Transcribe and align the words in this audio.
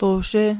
طوشة. 0.00 0.56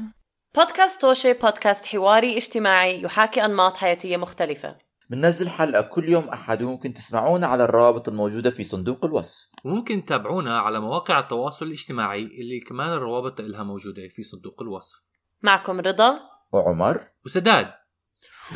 بودكاست 0.55 1.01
توشي 1.01 1.33
بودكاست 1.33 1.85
حواري 1.85 2.37
اجتماعي 2.37 3.01
يحاكي 3.01 3.45
أنماط 3.45 3.77
حياتية 3.77 4.17
مختلفة. 4.17 4.75
بننزل 5.09 5.49
حلقة 5.49 5.81
كل 5.81 6.09
يوم 6.09 6.29
أحد 6.29 6.61
وممكن 6.61 6.93
تسمعونا 6.93 7.47
على 7.47 7.63
الروابط 7.63 8.09
الموجودة 8.09 8.49
في 8.49 8.63
صندوق 8.63 9.05
الوصف. 9.05 9.49
وممكن 9.65 10.05
تتابعونا 10.05 10.59
على 10.59 10.79
مواقع 10.79 11.19
التواصل 11.19 11.65
الاجتماعي 11.65 12.21
اللي 12.21 12.59
كمان 12.59 12.93
الروابط 12.93 13.39
إلها 13.39 13.63
موجودة 13.63 14.07
في 14.07 14.23
صندوق 14.23 14.61
الوصف. 14.61 14.95
معكم 15.41 15.79
رضا. 15.79 16.19
وعمر. 16.53 17.07
وسداد. 17.25 17.67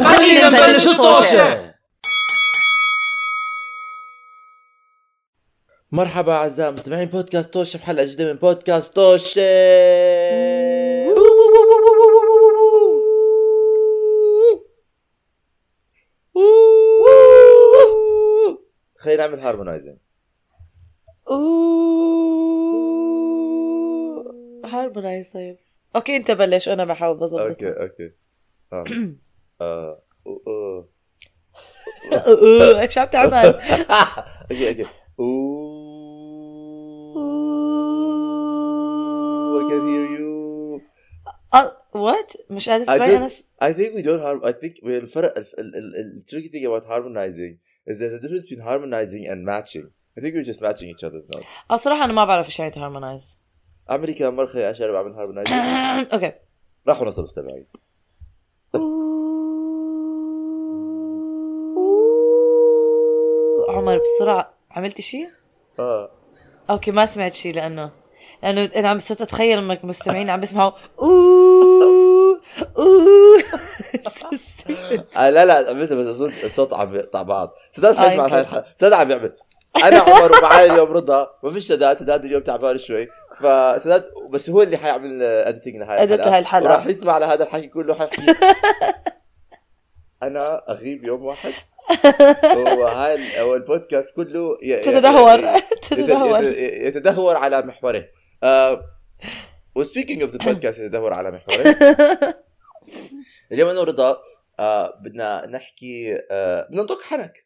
خلينا 0.03 0.49
نبلش 0.49 0.87
الطوشة. 0.87 1.75
مرحبا 5.91 6.33
أعزائي 6.33 6.71
مستمعين 6.71 7.07
بودكاست 7.07 7.53
توشة 7.53 7.77
بحلقة 7.77 8.05
جديدة 8.05 8.33
من 8.33 8.39
بودكاست 8.39 8.95
توشة 8.95 9.41
خلينا 19.05 19.27
نعمل 19.27 19.39
harmonizing 19.39 19.97
harmonize 24.65 25.29
طيب 25.33 25.57
okay 25.95 26.15
انت 26.15 26.31
بلش 26.31 26.67
وأنا 26.67 26.85
بحاول 26.85 27.17
بظبط 27.17 27.39
okay 27.41 27.69
okay 27.69 28.11
آه. 28.73 28.83
آه. 29.61 30.01
أوه. 30.27 30.89
إيش 32.81 32.97
عم 32.97 33.07
تعمل؟ 33.07 33.33
okay 34.51 34.69
okay 34.69 34.85
Ooh, 35.17 35.21
I 39.59 39.61
can 39.69 39.81
hear 39.89 40.05
you. 40.17 40.31
what 41.95 42.31
مش 42.49 42.69
قادر 42.69 42.85
don't- 42.85 42.89
أنا 43.01 43.29
I 43.63 43.71
think 43.73 43.93
we 43.95 44.01
don't 44.03 44.19
harm. 44.21 44.43
I 44.45 44.51
think 44.51 44.73
well, 44.83 44.87
الفرق 44.87 45.37
ال 45.37 45.45
ال 45.59 45.75
ال 45.75 45.95
ال 45.95 46.23
tricky 46.29 46.49
thing 46.51 46.63
about 46.65 46.85
harmonizing 46.89 47.53
is 47.87 47.99
there's 47.99 48.13
a 48.13 48.21
difference 48.21 48.45
between 48.45 48.63
harmonizing 48.69 49.27
and 49.27 49.45
matching. 49.45 49.85
I 50.17 50.21
think 50.21 50.33
we're 50.35 50.49
just 50.51 50.61
matching 50.61 50.89
each 50.89 51.03
other's 51.03 51.27
notes. 51.35 51.45
آه 51.71 51.75
صراحة 51.75 52.05
أنا 52.05 52.13
ما 52.13 52.25
بعرف 52.25 52.45
إيش 52.45 52.59
يعني 52.59 52.71
harmonize 52.77 53.37
اعملي 53.91 54.13
كمان 54.13 54.33
مرة 54.33 54.45
خليني 54.45 54.69
اجرب 54.69 54.95
اعمل 54.95 55.15
harmonizing. 55.15 55.51
okay 56.13 56.33
راحوا 56.87 57.07
نص 57.07 57.23
المستمعين. 57.23 57.65
عمر 63.69 63.99
بسرعة 63.99 64.53
عملتي 64.71 65.01
شيء؟ 65.01 65.27
آه 65.79 66.11
okay 66.69 66.91
ما 66.91 67.05
سمعت 67.05 67.33
شيء 67.33 67.53
لأنه 67.55 67.91
لأنه 68.43 68.71
أنا 68.75 68.89
عم 68.89 68.99
صرت 68.99 69.21
أتخيل 69.21 69.57
إنك 69.57 69.83
المستمعين 69.83 70.29
عم 70.29 70.39
بيسمعوا 70.39 70.71
stupid. 70.71 71.05
آه، 72.77 73.64
لا 75.15 75.45
لا 75.45 75.69
عملتها 75.69 75.95
بس 75.95 76.07
اظن 76.07 76.33
الصوت 76.43 76.73
عم 76.73 76.95
يقطع 76.95 77.21
بعض. 77.21 77.53
سداد 77.71 77.95
آه، 77.95 77.99
حيسمع 78.01 78.23
يمكن. 78.23 78.33
هاي 78.35 78.41
الحلقة. 78.41 78.65
سداد 78.75 78.93
عم 78.93 79.11
يعمل. 79.11 79.35
أنا 79.83 79.97
عمر 79.97 80.37
ومعاي 80.37 80.71
اليوم 80.71 80.91
رضا. 80.91 81.29
ما 81.43 81.51
فيش 81.53 81.67
سداد. 81.67 81.97
سداد 81.97 82.25
اليوم 82.25 82.41
تعبان 82.41 82.77
شوي. 82.77 83.07
فسداد 83.35 84.05
بس 84.31 84.49
هو 84.49 84.61
اللي 84.61 84.77
حيعمل 84.77 85.23
editing 85.23 85.83
Edit 85.83 86.27
هاي 86.27 86.39
الحلقة. 86.39 86.63
وراح 86.63 86.85
يسمع 86.85 87.13
على 87.13 87.25
هذا 87.25 87.43
الحكي 87.43 87.67
كله 87.67 87.93
حيحكي. 87.95 88.21
أنا 90.23 90.61
أغيب 90.69 91.03
يوم 91.03 91.25
واحد. 91.25 91.53
وهاي 92.57 93.41
هو 93.41 93.55
البودكاست 93.55 94.15
كله 94.15 94.57
ي- 94.63 94.71
ي- 94.73 94.81
تتدهور. 94.83 95.39
ي- 95.39 95.61
تتدهور. 95.89 96.43
يت- 96.43 96.57
يتدهور 96.95 97.35
على 97.37 97.61
محوره. 97.61 98.05
و 99.75 99.80
speaking 99.80 100.21
of 100.21 100.31
the 100.31 100.37
podcast 100.37 100.79
يتدهور 100.79 101.13
على 101.13 101.31
محوره. 101.31 101.75
اليوم 103.51 103.69
أنا 103.69 103.79
ورضا 103.79 104.21
آه 104.59 104.99
بدنا 105.03 105.47
نحكي 105.47 106.19
آه 106.31 106.67
بدنا 106.69 106.81
نطق 106.81 107.01
حنك 107.01 107.45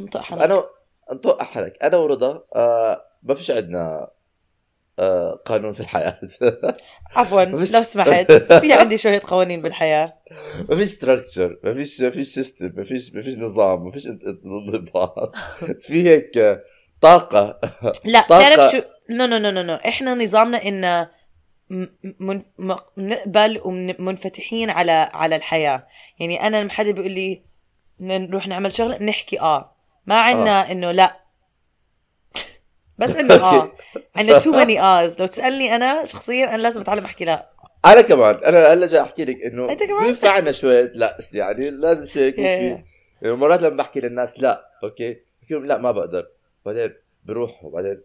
نطق 0.00 0.20
حنك. 0.20 0.42
أنا 0.42 0.64
نطق 1.12 1.42
حنك 1.42 1.78
أنا 1.82 1.96
ورضا 1.96 2.44
آه 2.56 3.04
ما 3.22 3.34
فيش 3.34 3.50
عندنا 3.50 4.10
آه 4.98 5.32
قانون 5.32 5.72
في 5.72 5.80
الحياة. 5.80 6.20
عفوا 7.16 7.44
مفيش- 7.44 7.74
لو 7.74 7.82
سمحت. 7.82 8.32
في 8.62 8.72
عندي 8.72 8.98
شوية 8.98 9.20
قوانين 9.24 9.62
بالحياة. 9.62 10.14
ما 10.68 10.76
فيش 10.76 10.88
structure 10.88 11.58
ما 11.64 11.74
فيش 11.74 12.00
ما 12.00 12.10
فيش 12.10 12.26
system 12.28 12.72
ما 12.76 12.84
فيش 12.84 13.14
ما 13.14 13.22
فيش 13.22 13.38
نظام 13.38 13.84
ما 13.84 13.90
فيش 13.90 14.06
انضباط 14.06 15.32
في 15.86 16.08
هيك 16.08 16.62
طاقة. 17.00 17.60
لا 18.04 18.20
طاقة. 18.28 18.42
تعرف 18.54 18.72
شو؟ 18.72 18.80
no 19.10 19.26
no 19.26 19.38
no 19.38 19.50
no 19.50 19.62
no 19.62 19.74
إحنا 19.74 20.14
نظامنا 20.14 20.62
إن 20.64 21.06
م- 21.70 21.86
من... 22.20 22.42
م- 22.58 22.76
نقبل 22.96 23.60
ومنفتحين 23.64 24.70
على 24.70 24.92
على 25.12 25.36
الحياة. 25.36 25.86
يعني 26.20 26.46
أنا 26.46 26.62
لما 26.62 26.70
حدا 26.70 26.90
بيقول 26.90 27.10
لي 27.10 27.42
نروح 28.00 28.46
نعمل 28.46 28.74
شغلة 28.74 28.96
بنحكي 28.96 29.40
آه. 29.40 29.72
ما 30.06 30.20
عنا 30.20 30.72
إنه 30.72 30.90
لا. 30.92 31.20
بس 32.98 33.16
إنه 33.16 33.34
آه. 33.34 33.72
عندنا 34.16 34.38
too 34.38 34.50
many 34.50 34.80
yes 34.82 35.20
لو 35.20 35.26
تسألني 35.26 35.76
أنا 35.76 36.04
شخصيا 36.04 36.54
أنا 36.54 36.62
لازم 36.62 36.80
أتعلم 36.80 37.04
أحكي 37.04 37.24
لا. 37.24 37.46
أنا 37.86 38.02
كمان. 38.02 38.34
أنا 38.34 38.72
هلا 38.72 38.86
جاي 38.86 39.00
أحكي 39.00 39.24
لك 39.24 39.42
إنه 39.42 39.74
كمان؟ 39.74 40.04
بينفعنا 40.04 40.52
شوية 40.52 40.92
لا 40.94 41.18
يعني 41.32 41.70
لازم 41.70 42.06
شوي 42.06 42.22
يكون 42.22 42.44
في 42.44 42.82
يعني 43.22 43.36
مرات 43.36 43.62
لما 43.62 43.76
بحكي 43.76 44.00
للناس 44.00 44.40
لا 44.40 44.68
okay 44.84 45.12
بحكي 45.42 45.54
لهم 45.54 45.66
لا 45.66 45.78
ما 45.78 45.90
بقدر. 45.90 46.26
بعدين 46.66 46.94
بروح 47.24 47.64
وبعدين 47.64 48.00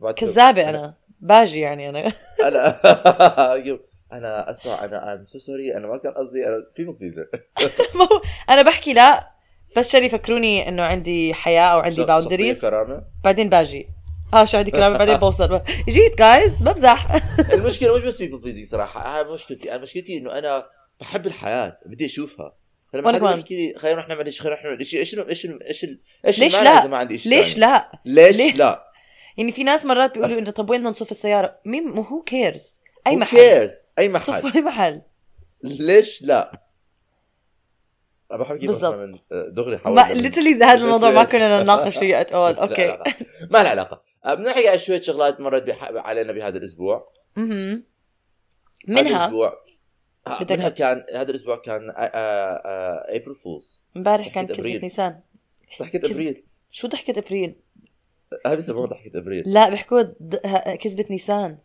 بعد 0.00 0.14
كذابة 0.14 0.68
أنا. 0.68 0.94
باجي 1.20 1.60
يعني 1.60 1.88
أنا. 1.88 2.12
أنا 2.46 2.78
أنا 4.12 4.50
أسمع 4.50 4.84
أنا 4.84 5.14
I'm 5.14 5.24
so 5.24 5.38
sorry 5.38 5.76
أنا 5.76 5.86
ما 5.86 5.96
كان 5.96 6.12
قصدي 6.12 6.48
أنا 6.48 6.56
ما 7.98 8.04
هو 8.04 8.22
أنا 8.50 8.62
بحكي 8.62 8.92
لا 8.92 9.30
بس 9.76 9.88
عشان 9.88 10.04
يفكروني 10.04 10.68
إنه 10.68 10.82
عندي 10.82 11.34
حياة 11.34 11.62
أو 11.62 11.78
عندي 11.78 12.04
boundaries 12.04 12.64
بعدين 13.24 13.48
باجي. 13.48 13.88
آه 14.34 14.44
شو 14.44 14.58
عندي 14.58 14.70
كلام 14.70 14.98
بعدين 14.98 15.16
بوصل. 15.16 15.60
جيت 15.88 16.18
guys 16.18 16.62
بمزح. 16.62 17.06
المشكلة 17.52 17.96
مش 17.96 18.02
بس 18.02 18.16
people 18.16 18.38
pleasing 18.38 18.66
صراحة 18.66 19.18
هاي 19.18 19.32
مشكلتي 19.32 19.74
أنا 19.74 19.82
مشكلتي 19.82 20.18
إنه 20.18 20.38
أنا 20.38 20.66
بحب 21.00 21.26
الحياة 21.26 21.78
بدي 21.86 22.06
أشوفها. 22.06 22.56
فلما 22.92 23.12
حدا. 23.12 23.34
بيحكي 23.34 23.56
لي 23.56 23.78
خلينا 23.78 23.96
نروح 23.96 24.08
نعمل 24.08 24.34
شيء 24.34 24.42
خلينا 24.42 24.56
نروح 24.56 24.64
نعمل 24.64 24.86
شيء 24.86 25.00
إيش 25.00 25.18
إيش 25.18 25.46
إيش 25.46 25.86
إيش 26.26 26.40
ليش 26.40 26.54
لا؟ 26.54 26.80
إذا 26.80 26.88
ما 26.88 26.96
عندي 26.96 27.18
شيء 27.18 27.32
ليش 27.32 27.58
لا؟ 27.58 27.92
ليش؟ 28.04 28.56
لا؟ 28.56 28.89
يعني 29.40 29.52
في 29.52 29.64
ناس 29.64 29.84
مرات 29.86 30.14
بيقولوا 30.14 30.38
إنه 30.38 30.50
طب 30.50 30.70
وين 30.70 30.82
نصف 30.82 31.10
السيارة؟ 31.10 31.58
مين 31.64 31.98
who 31.98 32.22
cares 32.22 32.80
أي 33.06 33.16
محل. 33.16 33.36
cares؟ 33.36 33.72
أي 33.98 34.08
صف 34.18 34.28
محل. 34.30 34.52
أي 34.54 34.60
محل. 34.62 35.02
ليش 35.62 36.22
لا؟ 36.22 36.52
أنا 38.32 38.38
بحب 38.40 38.56
كيف 38.56 38.66
بالضبط. 38.70 38.94
من 38.96 39.18
دغري 39.54 39.78
حاول 39.78 39.96
ما 39.96 40.12
literally 40.12 40.54
هذا 40.64 40.74
الموضوع 40.84 41.10
ما 41.10 41.24
كنا 41.24 41.62
نناقش 41.62 41.98
فيه 41.98 42.20
at 42.20 42.32
all 42.32 42.54
okay 42.54 42.86
ما 43.50 43.62
له 43.62 43.68
علاقة. 43.68 44.02
بنحكي 44.26 44.68
على 44.68 44.78
شوية 44.78 45.00
شغلات 45.00 45.40
مرت 45.40 45.62
بح- 45.62 45.90
علينا 46.06 46.32
بهذا 46.32 46.58
الأسبوع. 46.58 47.12
هذا 47.36 47.44
منها؟ 48.88 49.00
الأسبوع. 49.00 49.62
آه، 50.26 50.38
بدك- 50.42 50.52
منها 50.52 50.68
كان 50.68 51.04
هذا 51.14 51.30
الأسبوع 51.30 51.56
كان 51.56 51.92
April 51.96 53.34
Fools 53.34 53.80
امبارح 53.96 54.28
كان. 54.34 54.46
كذبة 54.46 54.76
نيسان. 54.78 55.20
ضحكة. 55.80 55.98
ابريل 56.06 56.44
شو 56.70 56.88
ضحكة 56.88 57.18
ابريل؟ 57.18 57.56
هاي 58.46 58.56
بيسموها 58.56 58.86
ضحكة 58.86 59.18
أبريل. 59.18 59.42
لا 59.46 59.70
بيحكوا 59.70 60.02
د- 60.02 60.40
ه- 60.46 60.74
كذبة 60.74 61.04
نيسان. 61.10 61.58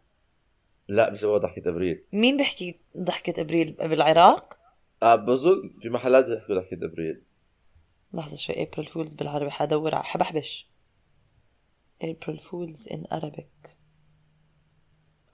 لا 0.87 1.09
بيسموها 1.09 1.37
ضحكة 1.37 1.69
أبريل. 1.69 2.03
مين 2.13 2.37
بيحكي 2.37 2.79
ضحكة 2.97 3.41
أبريل؟ 3.41 3.71
بالعراق؟ 3.71 4.57
آه 5.03 5.15
بظن 5.15 5.73
في 5.81 5.89
محلات 5.89 6.25
بيحكوا 6.25 6.55
ضحكة 6.55 6.85
أبريل. 6.85 7.23
لحظة 8.13 8.35
شوي 8.35 8.63
April 8.63 8.85
Fools 8.85 9.13
بالعربي 9.13 9.51
حدور 9.51 9.95
على 9.95 10.03
حبحبش 10.03 10.69
April 12.01 12.39
Fools 12.39 12.87
in 12.87 13.03
Arabic. 13.13 13.69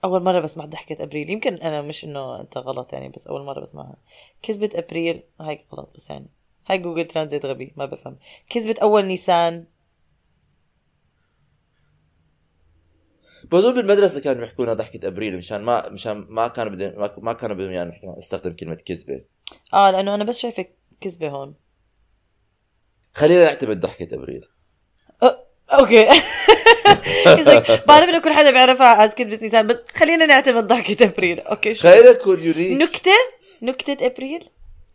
أول 0.04 0.22
مرة 0.22 0.40
بسمع 0.40 0.64
ضحكة 0.64 1.02
أبريل. 1.02 1.30
يمكن 1.30 1.54
أنا 1.54 1.82
مش 1.82 2.04
إنه 2.04 2.40
أنت 2.40 2.58
غلط 2.58 2.92
يعني 2.92 3.08
بس 3.08 3.26
أول 3.26 3.44
مرة 3.44 3.60
بسمعها. 3.60 3.96
كذبة 4.42 4.70
أبريل 4.74 5.22
هاي 5.40 5.64
غلط 5.72 5.92
بس 5.96 6.10
يعني. 6.10 6.26
هاي 6.66 6.78
Google 6.78 7.06
Translate 7.06 7.46
غبي 7.46 7.72
ما 7.76 7.86
بفهم. 7.86 8.18
كذبة 8.50 8.74
أول 8.82 9.04
نيسان 9.04 9.64
بظن 13.50 13.74
بالمدرسة 13.74 14.20
كانوا 14.20 14.44
يحكونا 14.44 14.72
ضحكة 14.72 15.06
ابريل 15.08 15.36
مشان 15.36 15.62
ما 15.62 15.88
مشان 15.88 16.26
ما 16.28 16.48
كانوا 16.48 16.72
بدهم 16.72 16.92
ما- 17.00 17.10
ما 17.18 17.32
كانوا 17.32 17.56
بدهم 17.56 17.72
يعني 17.72 18.00
نستخدم 18.18 18.52
كلمة 18.52 18.74
كذبة. 18.74 19.24
آه 19.74 19.90
لأنه 19.90 20.14
أنا 20.14 20.24
بس 20.24 20.38
شايفة 20.38 20.64
كذبة 21.00 21.28
هون. 21.28 21.54
خلينا 23.14 23.44
نعتمد 23.44 23.80
ضحكة 23.80 24.14
ابريل 24.14 24.44
أوكي. 25.72 26.06
بعرف 27.88 28.08
إنه 28.08 28.18
كل 28.18 28.32
حدا 28.32 28.50
بيعرفها 28.50 29.04
as 29.04 29.14
كذبة 29.14 29.38
نيسان 29.42 29.66
بس 29.66 29.76
خلينا 29.96 30.26
نعتمد 30.26 30.66
ضحكة 30.66 31.04
ابريل 31.04 31.40
okay 31.40 31.74
شو؟ 31.74 31.82
خلينا 31.82 32.10
نكون 32.12 32.40
unique 32.42 32.82
نكتة؟ 32.82 33.10
نكتة 33.62 34.06
أبريل؟ 34.06 34.48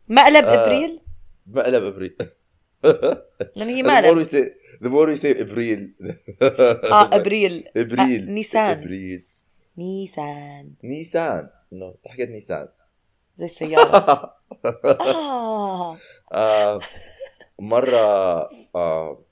مقلب 0.08 0.46
آه. 0.46 0.66
أبريل؟ 0.66 1.00
مقلب 1.48 1.84
أبريل. 1.84 2.18
لأن 2.84 3.70
هي 3.70 3.84
say 4.26 4.52
the 4.82 4.90
more 4.90 5.08
we 5.08 5.16
say 5.16 5.34
ابريل 5.42 5.96
آه 6.42 7.16
أبريل. 7.16 7.68
أبريل. 7.78 8.32
نيسان. 8.32 8.80
أبريل. 8.82 9.26
نيسان. 9.78 10.74
نيسان. 10.84 11.50
انه 11.74 11.96
حكيت 12.08 12.30
نيسان. 12.30 12.68
زي 13.38 13.46
السيارة. 13.46 14.34
آه. 14.86 15.98
آه، 16.34 16.80
مرة 17.60 17.98
آه، 18.76 19.24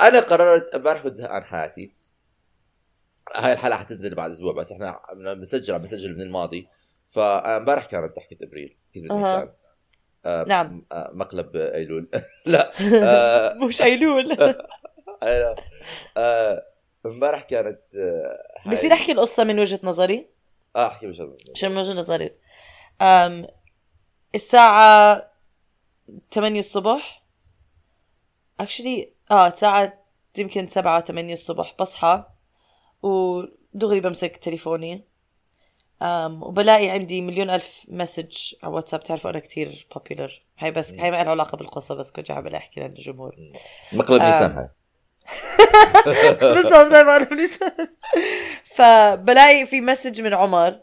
أنا 0.00 0.20
قررت 0.20 0.74
امبارح 0.74 1.02
كنت 1.02 1.14
زهقان 1.14 1.44
حياتي. 1.44 1.92
هاي 3.34 3.52
الحلقة 3.52 3.76
حتنزل 3.76 4.14
بعد 4.14 4.30
أسبوع 4.30 4.52
بس 4.52 4.72
إحنا 4.72 5.00
بنسجل 5.34 5.74
عم 5.74 5.80
بنسجل 5.80 6.14
من 6.14 6.20
الماضي. 6.20 6.68
فأمبارح 7.08 7.86
كانت 7.86 8.16
ضحكة 8.16 8.36
أبريل 8.44 8.76
كذبة. 8.94 9.14
نيسان. 9.16 9.48
آه، 10.26 10.44
نعم. 10.48 10.84
آه، 10.92 11.10
مقلب 11.14 11.56
أيلول. 11.56 12.08
لا 12.46 12.72
آه، 13.02 13.54
مش. 13.64 13.82
آه، 16.16 16.62
امبارح 17.06 17.42
كانت 17.42 17.80
آه، 17.96 18.70
بصير 18.72 18.92
أحكي 18.92 19.12
القصة 19.12 19.44
من 19.44 19.60
وجهة 19.60 19.80
نظري. 19.82 20.28
آه 20.76 20.86
احكي 20.86 21.06
مش 21.06 21.16
عشان 21.54 21.70
من 21.70 21.78
وجهة 21.78 21.92
نظري؟ 21.92 22.30
أم 23.02 23.46
الساعة 24.34 25.30
8 26.32 26.60
الصبح. 26.60 27.24
اكشلي 28.60 29.12
آه 29.30 29.46
الساعة 29.46 30.04
يمكن 30.38 30.66
7 30.66 31.00
8 31.00 31.32
الصبح 31.34 31.74
بصحى. 31.80 32.24
ودغري 33.02 34.00
بمسك 34.00 34.36
تليفوني. 34.36 35.04
وبلاقي 36.42 36.88
عندي 36.90 37.20
مليون 37.20 37.50
ألف 37.50 37.86
message 37.88 38.54
على 38.62 38.74
واتساب. 38.74 39.02
تعرفوا 39.02 39.30
أنا 39.30 39.38
كتير 39.38 39.86
popular. 39.98 40.30
هاي 40.58 40.70
بس 40.70 40.92
هاي 40.92 41.10
ما 41.10 41.16
لها 41.22 41.30
علاقة 41.30 41.56
بالقصة 41.56 41.94
بس 41.94 42.10
كنت 42.10 42.30
عم 42.30 42.46
أحكي 42.46 42.80
للجمهور 42.80 43.34
مقلب 43.92 44.22
آه. 44.22 44.26
نيسان 44.26 44.50
هاي 44.58 44.68
بالضبط 46.54 46.74
ما 46.92 46.98
قالوا 47.12 47.34
لسان 47.46 47.88
فبلاقي 48.64 49.66
في 49.66 49.80
message 49.80 50.20
من 50.20 50.34
عمر 50.34 50.80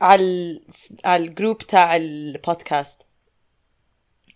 على 0.00 0.22
ال- 0.22 0.64
على 1.04 1.24
ال 1.24 1.30
group 1.30 1.58
تاع 1.58 1.96
البودكاست 1.96 3.02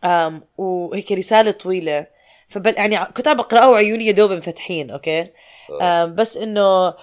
um, 0.06 0.32
وهيك 0.58 1.12
رسالة 1.12 1.50
طويلة. 1.50 2.06
فبل 2.48 2.74
يعني 2.76 3.04
كنت 3.04 3.28
عم 3.28 3.36
بقرأه 3.36 3.70
وعيوني 3.70 4.06
يا 4.06 4.12
دوب 4.12 4.32
مفتحين 4.32 4.90
okay؟ 4.90 5.24
um, 5.24 6.04
بس 6.08 6.36
إنه 6.36 6.94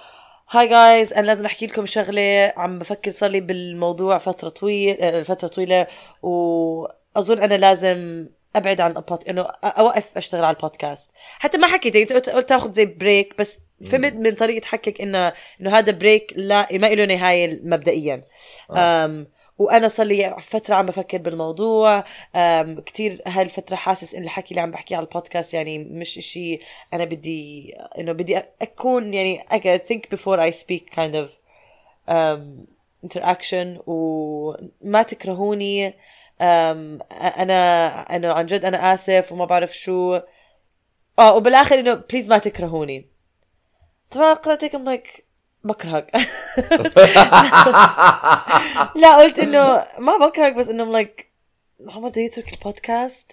hey 0.50 0.68
guys 0.68 1.12
أنا 1.12 1.26
لازم 1.26 1.46
أحكي 1.46 1.66
لكم 1.66 1.86
شغلة 1.86 2.52
عم 2.56 2.78
بفكر 2.78 3.10
صار 3.10 3.30
لي 3.30 3.40
بالموضوع 3.40 4.18
فترة 4.18 4.48
طويله 4.48 5.22
فترة 5.22 5.48
طويلة 5.48 5.86
وأظن 6.22 7.38
أنا 7.42 7.54
لازم 7.54 8.28
أبعد 8.56 8.80
عن 8.80 8.96
البود 8.96 9.28
إنه 9.28 9.42
أوقف 9.64 10.16
أشتغل 10.16 10.44
على 10.44 10.56
البودكاست. 10.56 11.10
حتى 11.38 11.58
ما 11.58 11.66
حكيت 11.66 11.94
يعني 11.94 12.06
قلت 12.06 12.28
قلت 12.30 12.48
تاخذ 12.48 12.72
زي 12.72 12.84
break 12.84 13.34
بس 13.38 13.60
فهمت 13.90 14.12
من 14.14 14.34
طريقة 14.34 14.66
حكيك 14.66 15.00
إنه 15.00 15.32
إنه 15.60 15.78
هذا 15.78 15.92
break 15.92 16.32
لا 16.36 16.68
ما 16.72 16.86
له 16.86 17.04
نهاية 17.04 17.60
مبدئيا. 17.62 18.24
um 18.70 19.26
وأنا 19.58 19.88
صار 19.88 20.06
لي 20.06 20.36
فترة 20.40 20.74
عم 20.74 20.86
بفكر 20.86 21.18
بالموضوع. 21.18 22.04
كثير 22.86 23.22
هالفترة 23.26 23.76
حاسس 23.76 24.14
ان 24.14 24.22
الحكي 24.22 24.50
اللي 24.50 24.60
عم 24.60 24.70
بحكيه 24.70 24.96
على 24.96 25.06
البودكاست 25.06 25.54
يعني 25.54 25.78
مش 25.78 26.18
إشي 26.18 26.58
أنا 26.92 27.04
بدي 27.04 27.74
إنه 27.98 28.12
بدي 28.12 28.42
أكون 28.62 29.14
يعني 29.14 29.44
I 29.52 29.78
think 29.88 30.16
before 30.16 30.38
I 30.38 30.50
speak 30.62 30.94
kind 30.96 31.14
of 31.14 31.28
um, 32.08 32.40
interaction. 33.06 33.82
وما 33.86 35.02
تكرهوني. 35.02 35.90
um, 35.90 35.94
أنا 37.12 38.00
انه 38.16 38.32
عن 38.32 38.46
جد 38.46 38.64
أنا 38.64 38.94
آسف 38.94 39.32
وما 39.32 39.44
بعرف 39.44 39.76
شو. 39.76 40.20
آه 41.18 41.36
وبالآخر 41.36 41.78
إنه 41.78 41.94
بليز 41.94 42.28
ما 42.28 42.38
تكرهوني. 42.38 43.06
طبعا 44.10 44.34
قرأت 44.34 44.64
هيك 44.64 44.76
like 44.76 45.23
بكرهك. 45.64 46.16
لا 49.02 49.16
قلت 49.16 49.38
إنه 49.38 49.84
ما 49.98 50.16
بكرهك 50.16 50.52
بس 50.52 50.68
إنه 50.68 51.02
like 51.02 51.24
عمر 51.88 52.08
بده 52.08 52.20
يترك 52.20 52.52
البودكاست؟ 52.52 53.32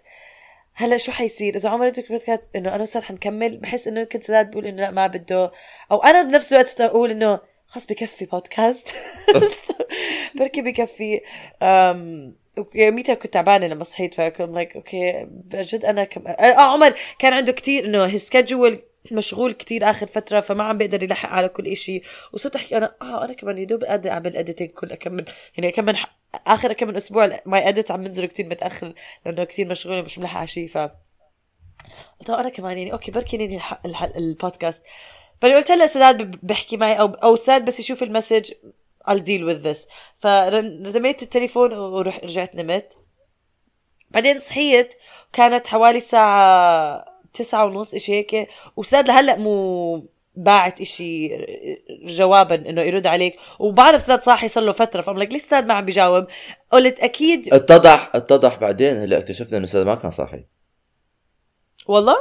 هلأ 0.74 0.98
شو 0.98 1.12
حيصير؟ 1.12 1.56
إذا 1.56 1.70
عمر 1.70 1.88
يترك 1.88 2.06
البودكاست 2.06 2.44
إنه 2.56 2.76
أنا 2.76 2.82
وسداد 2.82 3.04
حنكمل. 3.04 3.58
بحس 3.58 3.88
إنه 3.88 4.00
يمكن 4.00 4.22
سداد 4.22 4.50
بيقول 4.50 4.66
إنه 4.66 4.82
لا 4.82 4.92
ما 4.92 5.08
بده. 5.08 5.52
أو 5.92 6.04
أنا 6.04 6.24
بنفس 6.24 6.54
الوقت 6.54 6.82
أقول 6.82 7.12
إنه 7.12 7.40
خلص 7.68 7.86
بكفي 7.86 8.26
بودكاست. 8.26 8.96
بركي 10.40 10.62
بكفي. 10.62 11.22
يوميتها 12.76 13.16
كنت 13.16 13.34
تعبانة 13.34 13.68
لما 13.68 13.84
صحيت 13.84 14.14
فكنت 14.14 14.50
like 14.50 14.76
okay 14.76 15.28
بجد 15.30 15.86
أنا 15.86 16.04
كم... 16.04 16.28
آه 16.28 16.62
عمر 16.62 16.94
كان 17.20 17.34
عنده 17.34 17.52
كتير 17.52 17.86
إنه 17.86 18.06
his 18.06 18.22
schedule 18.22 18.80
مشغول 19.12 19.52
كتير 19.52 19.90
آخر 19.90 20.08
فترة 20.08 20.40
فما 20.40 20.64
عم 20.64 20.78
بيقدر 20.78 21.04
يلحق 21.04 21.30
على 21.30 21.50
كل 21.50 21.68
إشي. 21.68 22.02
وصرت 22.34 22.56
أحكي 22.56 22.78
أنا 22.78 22.96
آه 23.02 23.26
أنا 23.26 23.34
كمان 23.34 23.58
يدوب 23.58 23.84
قادر 23.84 24.12
أعمل 24.12 24.38
editing 24.38 24.70
كل 24.70 24.96
كم 24.96 25.18
يعني 25.58 25.72
كم 25.72 25.86
من 25.86 25.96
ح... 25.96 26.18
آخر 26.48 26.74
كم 26.74 26.88
من 26.88 26.96
أسبوع 26.96 27.40
my 27.46 27.70
edit 27.70 27.92
عم 27.92 28.04
بنزل 28.04 28.26
كتير 28.26 28.46
متأخر 28.46 28.94
لأنه 29.26 29.44
كتير 29.44 29.68
مشغوله 29.68 30.02
مش 30.02 30.20
ملحق 30.20 30.38
على 30.38 30.48
شيء 30.48 30.68
ف 30.68 30.78
قلت 32.20 32.30
أنا 32.30 32.50
كمان 32.50 32.78
يعني 32.78 32.94
okay 32.94 33.12
بركي 33.12 33.38
ننهي. 33.38 33.62
البودكاست. 34.16 34.84
بعدين 35.42 35.58
قلت 35.58 35.72
هلا 35.72 35.88
سداد 35.88 36.46
بحكي 36.46 36.78
معي 36.78 37.00
أو 37.00 37.08
أو 37.08 37.36
سداد 37.36 37.66
بس 37.66 37.80
يشوف 37.80 38.04
ال 38.04 38.10
message 38.10 38.52
I'll 39.10 39.20
deal 39.20 39.44
with 39.50 39.64
this. 39.64 39.88
فرميت 40.20 41.24
التليفون 41.24 41.74
ورح 41.74 42.20
رجعت 42.24 42.56
نمت. 42.56 42.94
بعدين 44.10 44.40
صحيت 44.40 44.94
كانت 45.34 45.68
حوالي 45.68 45.98
الساعة 45.98 47.11
تسعة 47.34 47.66
ونص 47.66 47.94
إشي 47.94 48.14
هيك 48.14 48.50
وسداد 48.76 49.08
لهلأ 49.08 49.38
مو 49.38 50.06
باعت 50.36 50.82
إشي 50.82 51.28
جوابا 52.06 52.56
إنه 52.56 52.82
يرد 52.82 53.08
عليك. 53.08 53.36
وبعرف 53.60 54.02
سداد 54.02 54.22
صاحي 54.22 54.48
صار 54.48 54.64
له 54.64 54.72
فترة 54.72 55.02
فأم 55.02 55.20
لك 55.20 55.34
ليش 55.34 55.42
سداد 55.42 55.66
ما 55.66 55.74
عم 55.74 55.86
بيجاوب؟ 55.86 56.28
قلت 56.72 57.00
أكيد 57.00 57.54
اتضح 57.54 58.12
اتضح 58.16 58.56
بعدين 58.60 58.98
هلأ 58.98 59.18
اكتشفنا 59.18 59.58
إنه 59.58 59.66
أستاذ 59.66 59.86
ما 59.86 59.96
كان 59.96 60.12
صاحي. 60.12 60.46
والله؟ 61.88 62.16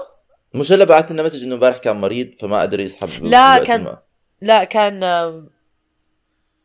مش 0.54 0.72
هلأ 0.72 0.84
بعث 0.84 1.12
لنا 1.12 1.22
مسج 1.22 1.44
إنه 1.44 1.54
امبارح 1.54 1.78
كان 1.78 1.96
مريض 2.00 2.34
فما 2.40 2.60
قدر 2.62 2.80
يسحب 2.80 3.08
لا، 3.24 3.64
كان- 3.64 3.82
ما- 3.84 4.02
لا 4.40 4.64
كان 4.64 5.00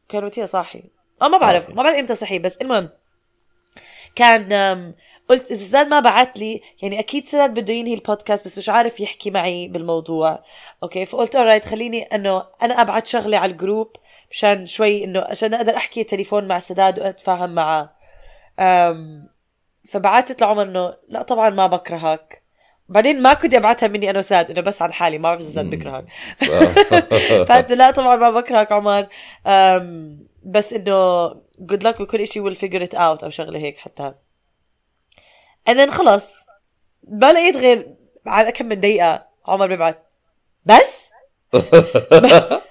كان 0.10 0.24
وقتها 0.24 0.46
صاحي. 0.46 0.84
أه 1.22 1.28
ما 1.28 1.38
بعرف. 1.38 1.70
ما 1.70 1.84
بعرف 1.84 1.98
إمتى 1.98 2.16
صحي 2.16 2.40
بس 2.40 2.58
المهم 2.58 2.90
كان 4.16 4.94
قلت 5.30 5.52
إذا 5.52 5.60
سداد 5.60 5.88
ما 5.88 6.00
بعت 6.00 6.40
لي 6.40 6.62
يعني 6.82 7.00
أكيد 7.00 7.28
سداد 7.28 7.54
بده 7.60 7.74
ينهي 7.74 7.94
البودكاست 7.94 8.46
بس 8.46 8.58
مش 8.58 8.70
عارف 8.70 9.00
يحكي 9.00 9.32
معي 9.32 9.68
بالموضوع. 9.68 10.44
okay 10.84 11.06
فقلت 11.06 11.36
alright 11.36 11.66
خليني 11.66 12.04
إنه 12.04 12.44
أنا 12.62 12.82
أبعت 12.82 13.08
شغله 13.08 13.38
على 13.38 13.52
ال 13.52 13.59
group 13.59 13.92
مشان 14.32 14.66
شوي 14.66 15.04
إنه 15.04 15.20
عشان 15.22 15.54
أقدر 15.54 15.76
أحكي 15.76 16.04
تليفون 16.04 16.48
مع 16.48 16.60
سداد 16.60 17.00
وأتفاهم 17.00 17.56
معه. 17.56 17.96
um 18.60 19.30
فبعثت 19.90 20.42
لعمر 20.42 20.62
إنه 20.64 20.94
لا 21.10 21.22
طبعا 21.22 21.50
ما 21.50 21.68
بكرهك 21.68 22.42
بعدين 22.90 23.22
ما 23.22 23.34
كنت 23.34 23.54
أبعتها 23.54 23.88
مني 23.88 24.10
أنا 24.10 24.20
وسداد 24.20 24.52
إنه 24.52 24.62
بس 24.62 24.82
عن 24.82 24.94
حالي 24.94 25.18
ما 25.18 25.24
بعرف 25.30 25.42
إذا. 25.42 25.62
بكرهك 25.62 26.06
فقلت 27.48 27.72
لا 27.72 27.92
طبعا 27.92 28.16
ما 28.16 28.30
بكرهك 28.30 28.72
عمر. 28.72 29.08
um 29.48 30.20
بس 30.44 30.74
إنه 30.74 31.30
good 31.62 31.82
luck 31.84 32.02
بكل 32.02 32.28
شيء 32.28 32.50
we'll 32.50 32.58
figure 32.58 32.88
it 32.90 32.94
out 32.94 33.24
أو 33.24 33.30
شغلة 33.30 33.60
هيك 33.60 33.78
حتى. 33.78 34.14
And 35.70 35.74
then 35.80 35.90
خلص 35.92 36.34
ما 37.08 37.34
لقيت 37.34 37.56
غير 37.58 37.96
على 38.28 38.52
كم 38.52 38.66
من 38.66 38.80
دقيقة 38.80 39.26
عمر 39.48 39.68
بيبعت 39.68 40.06
بس 40.66 41.10
ما- 42.12 42.62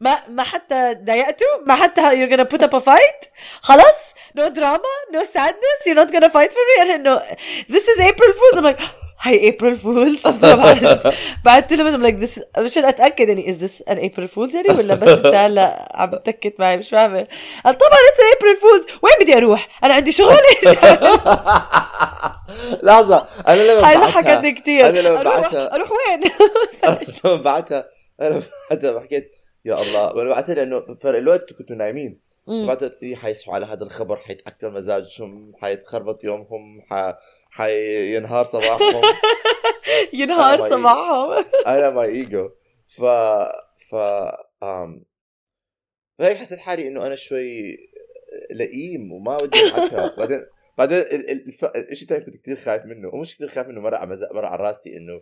ما 0.00 0.28
ما 0.28 0.42
حتى 0.42 0.94
ضايقته 0.94 1.46
ما 1.66 1.74
حتى 1.74 2.00
you're 2.02 2.30
gonna 2.36 2.48
put 2.54 2.62
up 2.62 2.74
a 2.74 2.80
fight 2.84 3.28
خلاص 3.60 4.14
no 4.38 4.42
drama 4.42 5.14
no 5.16 5.24
sadness 5.24 5.86
you're 5.86 5.98
not 6.04 6.12
gonna 6.12 6.30
fight 6.30 6.50
for 6.52 6.62
me 6.68 6.78
يعني 6.78 6.94
انه 6.94 7.18
this 7.70 7.82
is 7.82 8.00
April 8.00 8.32
Fools 8.32 8.58
I'm 8.58 8.64
like 8.64 8.80
هاي 9.24 9.52
April 9.52 9.76
Fools. 9.78 10.28
بعدت 11.44 11.72
له 11.72 11.96
I'm 11.96 12.00
like 12.02 12.18
this 12.26 12.58
مشان 12.58 12.84
أتأكد 12.84 13.28
يعني 13.28 13.54
is 13.54 13.56
this 13.60 13.82
an 13.90 13.96
April 13.96 14.28
Fools 14.34 14.54
يعني 14.54 14.78
ولا 14.78 14.94
بس 14.94 15.08
انت 15.18 15.26
هلا 15.26 15.88
عم 15.94 16.10
تكت 16.10 16.54
معي 16.58 16.76
مش 16.76 16.90
فاهمه 16.90 17.26
قال 17.64 17.78
طبعا 17.78 17.90
an 17.90 18.36
April 18.36 18.56
Fools. 18.60 18.90
وين 19.02 19.14
بدي 19.20 19.36
أروح؟ 19.36 19.68
أنا 19.84 19.94
عندي 19.94 20.12
شغل. 20.12 20.36
لحظة 22.82 23.26
أنا 23.48 23.62
لما 23.62 23.90
هاي 23.90 23.96
ضحكتني 23.96 24.52
كثير 24.52 24.88
أنا 24.88 24.98
لما 24.98 25.20
أروح 25.20 25.40
بعتها 25.40 25.74
أروح 25.74 25.88
وين؟ 25.90 26.30
لما 27.24 27.36
بعتها 27.36 27.86
أنا 28.22 28.42
بعتها 28.70 29.00
حكيت 29.00 29.36
يا 29.64 29.82
الله. 29.82 30.14
وأنا 30.14 30.30
بعتها 30.30 30.54
لأنه 30.54 30.80
فرق 31.02 31.18
الوقت 31.18 31.52
كنتوا 31.52 31.76
نايمين. 31.76 32.24
بعتها 32.46 32.90
إيه 33.02 33.16
حيصحوا 33.16 33.54
على 33.54 33.66
هذا 33.66 33.84
الخبر 33.84 34.16
حيتاكل 34.16 34.70
مزاجهم 34.70 35.52
حيتخربط 35.62 36.24
يومهم 36.24 36.82
ح... 36.90 37.12
حينهار 37.54 38.44
صباحهم. 38.44 39.02
ينهار 40.20 40.58
صباحهم. 40.70 41.44
أنا 41.66 41.90
ماي 41.90 42.08
إيجو. 42.08 42.50
ف 42.88 43.02
ف 43.90 43.94
آم 44.62 45.04
فهيك 46.18 46.36
حسيت 46.36 46.58
حالي 46.58 46.88
إنه 46.88 47.06
أنا 47.06 47.14
شوي 47.14 47.76
لئيم 48.50 49.12
وما 49.12 49.38
بدي 49.38 49.58
أضحكها. 49.66 50.14
بعدين 50.18 50.46
بعدين 50.78 50.98
الف- 50.98 51.64
الشيء 51.64 52.02
الثاني 52.08 52.24
كنت 52.24 52.36
كثير 52.36 52.56
خايف 52.56 52.82
منه. 52.84 53.08
ومش 53.14 53.34
كثير 53.36 53.48
خايف 53.48 53.66
منه 53.68 53.80
مر 53.80 53.94
على 53.94 54.10
مز- 54.10 54.28
مر 54.32 54.44
على 54.44 54.62
راسي 54.62 54.96
إنه 54.96 55.20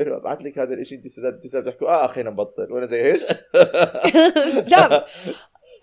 إنه 0.00 0.16
أبعث 0.16 0.42
لك 0.42 0.58
هذا 0.58 0.74
الشيء 0.74 0.98
انت 0.98 1.06
سداد 1.08 1.34
انت 1.44 1.56
تحكوا 1.68 1.88
آه 1.88 2.06
خلينا 2.06 2.30
نبطل 2.30 2.72
وأنا 2.72 2.86
زي 2.86 3.12
إيش؟ 3.12 3.22
لا 4.68 5.06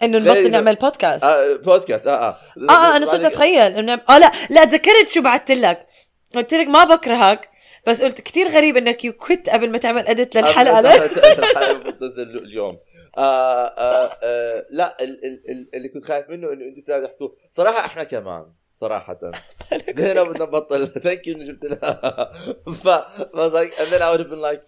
إنه 0.04 0.20
نبطل 0.20 0.52
نعمل 0.52 0.76
بودكاست 0.76 1.24
آه 1.24 1.56
بودكاست 1.56 2.08
آه 2.08 2.12
آه. 2.12 2.38
آه 2.70 2.72
آه 2.72 2.96
أنا 2.98 3.06
صرت 3.06 3.20
أتخيل 3.26 3.62
إنه 3.78 4.02
آه 4.10 4.18
لا 4.18 4.32
لا 4.50 4.66
تذكرت 4.66 5.08
شو 5.08 5.22
بعثت 5.22 5.52
لك. 5.52 5.88
قلت 6.36 6.54
لك 6.54 6.68
ما 6.68 6.84
بكرهك 6.84 7.50
بس 7.88 8.02
قلت 8.02 8.22
كتير 8.22 8.48
غريب 8.50 8.78
إنك 8.78 9.06
يو 9.06 9.14
كويت 9.14 9.50
قبل 9.50 9.70
ما 9.72 9.78
تعمل 9.78 10.08
اديت 10.08 10.36
للحلقة. 10.38 10.80
الحلقة 10.80 12.12
اليوم. 12.20 12.78
آه 13.18 13.22
آه 13.68 14.18
آه 14.24 14.66
لا 14.70 14.98
ال- 15.02 15.26
ال- 15.26 15.52
ال- 15.52 15.70
اللي 15.76 15.88
كنت 15.90 16.06
خايف 16.06 16.30
منه 16.30 16.54
إنه 16.54 16.66
انت 16.66 16.80
ساعد 16.80 17.04
تحكوا. 17.08 17.30
صراحة 17.52 17.86
إحنا 17.86 18.04
كمان 18.04 18.46
صراحة. 18.76 19.20
زينب 19.90 20.28
بدنا 20.28 20.46
نبطل. 20.46 20.88
ثانك 21.04 21.28
يو 21.28 21.36
إنه 21.36 21.46
جبت 21.46 21.66
لها 21.66 22.32
ف 22.84 22.88
ف 22.88 23.56
like 23.56 23.74
and 23.80 23.92
then 23.94 24.02
I 24.02 24.12
would 24.12 24.20
have 24.26 24.32
been 24.32 24.42
like 24.52 24.62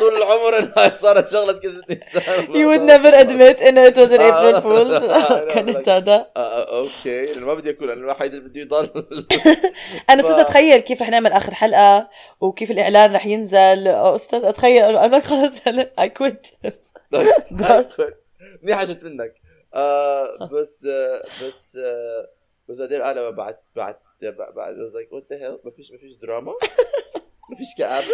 طول 0.00 0.16
العمر 0.16 0.58
انها 0.58 0.94
صارت 1.02 1.28
شغلة 1.28 1.52
كذبتني 1.52 2.00
You 2.46 2.66
would 2.70 2.82
never 2.90 3.14
admit 3.22 3.62
إنه 3.66 3.90
it 3.90 3.94
was 3.94 4.10
an 4.10 4.20
April 4.20 4.54
آه. 4.54 4.60
Fool's. 4.60 5.02
I 5.02 5.28
know, 5.28 5.54
كانت 5.54 5.88
هذا 5.88 6.26
أوكي. 6.36 7.26
لأنه 7.26 7.46
ما 7.46 7.54
بدي 7.54 7.70
اكون 7.70 7.86
لأنه 7.88 8.00
الواحد 8.00 8.34
اللي 8.34 8.48
بده 8.48 8.60
يضل. 8.60 9.26
أنا 10.10 10.22
صرت 10.22 10.38
أتخيل 10.38 10.78
كيف 10.80 11.02
رح 11.02 11.08
نعمل 11.10 11.32
آخر 11.32 11.54
حلقة 11.54 12.08
وكيف 12.40 12.70
الإعلان 12.70 13.14
رح 13.14 13.26
ينزل. 13.26 13.88
أستاذ 13.88 14.44
أتخيل 14.44 14.96
أنا 14.96 15.20
خلص 15.20 15.54
اي 15.98 16.08
كويت 16.08 16.46
بس. 17.52 18.02
منيح 18.62 18.80
اجت 18.80 19.04
منك. 19.04 19.34
آه 19.74 20.48
بس 20.52 20.84
آه 20.84 21.22
بس 21.46 21.76
آه 21.76 22.28
بس 22.68 22.76
بعدين 22.76 23.00
أنا 23.02 23.30
بعد 23.30 23.56
بعد 23.76 23.96
بعد 24.22 24.74
I 24.74 24.90
was 24.90 24.94
like 24.94 25.16
what 25.16 25.24
the 25.34 25.40
hell 25.42 25.64
ما 25.64 25.70
فيش 25.76 25.92
ما 25.92 25.98
فيش 25.98 26.16
دراما 26.16 26.52
ما 27.50 27.56
فيش 27.56 27.66
كآبة؟ 27.78 28.06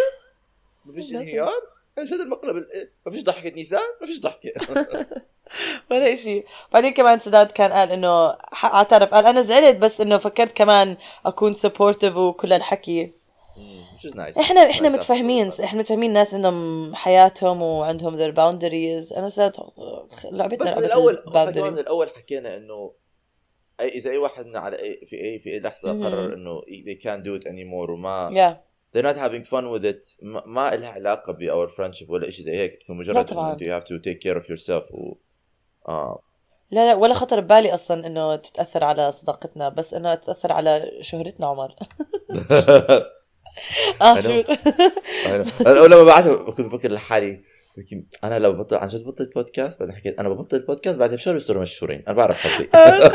ما 0.87 0.93
فيش 0.93 1.11
انهيار؟ 1.11 1.53
إيش 1.99 2.13
هذا 2.13 2.23
المقلب. 2.23 2.57
ال- 2.57 2.91
ما 3.07 3.13
فيش 3.13 3.25
ضحكة 3.25 3.51
نيسان 3.55 3.81
ما 4.01 4.07
فيش 4.07 4.21
ضحكة. 4.21 4.53
ولا 5.91 6.15
شيء 6.15 6.47
بعدين 6.73 6.93
كمان 6.93 7.19
سداد 7.19 7.47
كان 7.51 7.73
قال 7.73 7.91
إنه 7.91 8.31
أعترف. 8.65 9.15
قال 9.15 9.27
أنا 9.27 9.43
زعلت 9.43 9.77
بس 9.77 10.01
إنه 10.01 10.19
فكرت 10.19 10.53
كمان 10.57 10.97
أكون 11.27 11.55
سبورتيف 11.55 12.17
وكل 12.17 12.53
الحكي. 12.53 13.13
nice. 14.15 14.39
إحنا 14.39 14.71
إحنا 14.71 14.89
Nice 14.89 14.93
متفاهمين. 14.93 15.53
إحنا 15.65 15.81
متفاهمين 15.81 16.13
ناس 16.13 16.35
إنهم 16.35 16.95
حياتهم 16.95 17.63
وعندهم 17.63 18.17
their 18.17 18.35
boundaries. 18.35 19.17
أنا 19.19 19.29
سداد 19.29 19.53
لعبتنا 20.25 20.73
بس 20.73 20.79
من 20.79 20.85
الأول 20.85 21.23
من. 21.57 21.79
الأول 21.79 22.09
حكينا 22.17 22.57
إنه 22.57 22.93
أي 23.81 23.89
إذا 23.89 24.11
أي 24.11 24.19
واحد 24.19 24.57
على 24.57 24.77
أي 24.83 25.07
في 25.07 25.21
اي 25.21 25.39
في 25.39 25.53
أي 25.53 25.61
لحظة. 25.61 25.91
قرر 25.93 26.35
إنه 26.35 26.61
they 26.61 26.99
can't 27.03 27.23
do 27.27 27.43
it 27.43 27.47
anymore 27.49 27.91
وما 27.91 28.29
yeah. 28.31 28.66
They're 28.97 29.05
not 29.05 29.17
having 29.17 29.45
fun 29.45 29.65
with 29.71 29.85
it. 29.85 30.17
ما, 30.47 30.71
لها 30.71 30.89
علاقة 30.93 31.33
ب 31.33 31.39
our 31.39 31.71
friendship 31.71 32.11
ولا 32.11 32.31
شيء 32.31 32.45
زي 32.45 32.57
هيك. 32.57 32.79
مجرد 32.89 33.61
you 33.61 33.71
have 33.71 33.85
to 33.85 33.99
take 34.01 34.21
care 34.21 34.37
of 34.43 34.47
yourself? 34.49 34.93
و 34.95 35.15
آه. 35.89 36.23
لا 36.71 36.87
لا 36.87 36.95
ولا 36.95 37.15
خطر 37.15 37.41
ببالي 37.41 37.75
أصلا 37.75 38.07
إنه 38.07 38.37
تتأثر 38.37 38.85
على 38.85 39.13
صداقتنا 39.13 39.69
بس 39.69 39.95
إنه 39.95 40.15
تتأثر 40.15 40.53
على 40.53 40.91
شهرتنا 41.01 41.47
عمر. 41.47 41.75
آه. 44.03 44.21
شو؟ 44.21 44.43
أنا 45.67 45.87
لما 45.87 46.05
بعت 46.05 46.29
كنت 46.29 46.61
بفكر 46.61 46.93
لحالي 46.93 47.43
أنا 48.25 48.39
لو 48.39 48.53
بطل 48.53 48.77
عن 48.77 48.89
جد 48.89 49.05
بطل 49.05 49.31
بودكاست 49.35 49.81
بعدين 49.81 49.97
حكيت 49.97 50.21
أنا 50.21 50.29
ببطل 50.29 50.61
بودكاست 50.61 50.99
بعدين 50.99 51.17
بشهر 51.17 51.35
بيصيروا 51.35 51.63
مشهورين. 51.63 52.03
أنا 52.09 52.17
بعرف 52.17 52.37
حظي. 52.37 52.69
آه،. 52.75 53.07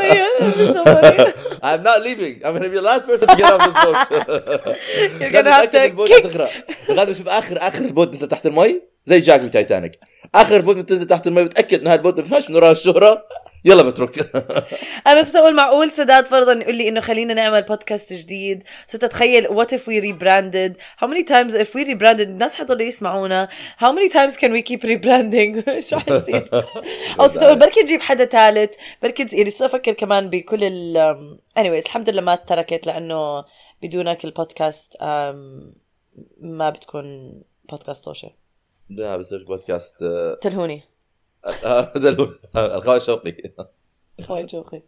I'm 1.62 1.82
not 1.82 2.02
leaving. 2.02 2.42
I'm 2.44 2.54
gonna 2.54 2.68
be 2.68 2.76
the 2.76 2.82
last 2.82 3.06
person 3.06 3.28
to 3.28 3.36
get 3.36 3.52
off 3.52 3.60
this 3.66 3.76
boat. 3.84 3.96
You're 5.20 5.30
gonna 5.30 5.52
have 5.52 5.70
to 5.70 5.76
ال 5.76 5.83
boat 5.83 6.12
تغرق 6.12 6.50
لغايه 6.88 7.06
بشوف 7.06 7.28
آخر 7.28 7.58
آخر 7.60 7.86
boat 7.86 8.14
نزل 8.14 8.28
تحت 8.28 8.46
المي 8.46 8.82
زي 9.06 9.20
جاك 9.20 9.40
بتايتانيك 9.40 9.98
آخر 10.34 10.60
boat 10.60 10.76
بتنزل 10.76 11.06
تحت 11.06 11.26
المي 11.26 11.44
بتأكد 11.44 11.80
إن 11.80 11.86
هال 11.86 11.96
boat 11.96 12.16
ما 12.16 12.22
فيهاش 12.22 12.50
من 12.50 12.56
وراها 12.56 12.72
الشهره 12.72 13.24
يلا 13.64 13.82
بترك. 13.82 14.30
أنا 15.06 15.22
صرت 15.22 15.36
أقول 15.36 15.54
معقول 15.54 15.92
سداد 15.92 16.26
فرضا 16.26 16.52
يقول 16.52 16.76
لي 16.76 16.88
إنه 16.88 17.00
خلينا 17.00 17.34
نعمل 17.34 17.62
بودكاست 17.62 18.12
جديد. 18.12 18.62
صرت 18.86 19.04
اتخيل 19.04 19.46
what 19.48 19.68
if 19.68 19.80
we 19.80 20.00
rebranded? 20.00 20.76
How 21.02 21.08
many 21.08 21.24
times 21.24 21.54
if 21.54 21.74
we 21.74 21.84
rebranded? 21.84 22.20
الناس 22.20 22.54
حيضلوا 22.54 22.82
يسمعونا. 22.82 23.48
How 23.78 23.92
many 23.92 24.08
times 24.08 24.36
can 24.36 24.52
we 24.52 24.62
keep 24.62 24.82
rebranding? 24.84 25.70
شو 25.90 25.98
حيصير؟ 25.98 26.48
أو 27.20 27.26
صرت 27.32 27.42
أقول 27.42 27.58
بركي 27.58 27.80
نجيب 27.80 28.00
حدا 28.00 28.24
ثالث. 28.24 28.74
بركي 29.02 29.26
يعني 29.36 29.50
صرت 29.50 29.74
أفكر 29.74 29.92
كمان 29.92 30.30
بكل 30.30 30.64
ال 30.64 31.38
anyways 31.58 31.86
الحمد 31.86 32.10
لله 32.10 32.22
ما 32.22 32.34
تركت 32.34 32.86
لأنه 32.86 33.44
بدونك 33.82 34.24
البودكاست 34.24 34.94
um, 34.94 35.36
ما 36.40 36.70
بتكون 36.70 37.34
بودكاست 37.70 38.04
طوشة. 38.04 38.30
لا 38.90 39.16
بصير 39.16 39.44
بودكاست 39.44 40.02
آه، 40.02 40.34
تلهوني. 40.40 40.82
الخوي 42.56 43.00
شوقي. 43.00 43.34
خوي 44.22 44.42
جوقي 44.42 44.82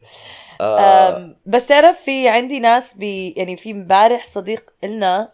آه، 0.60 1.36
بس 1.46 1.66
تعرف 1.66 2.00
في 2.00 2.28
عندي 2.28 2.60
ناس 2.60 2.94
بي 2.94 3.30
يعني 3.30 3.56
في 3.56 3.70
امبارح 3.70 4.26
صديق 4.26 4.74
إلنا 4.84 5.32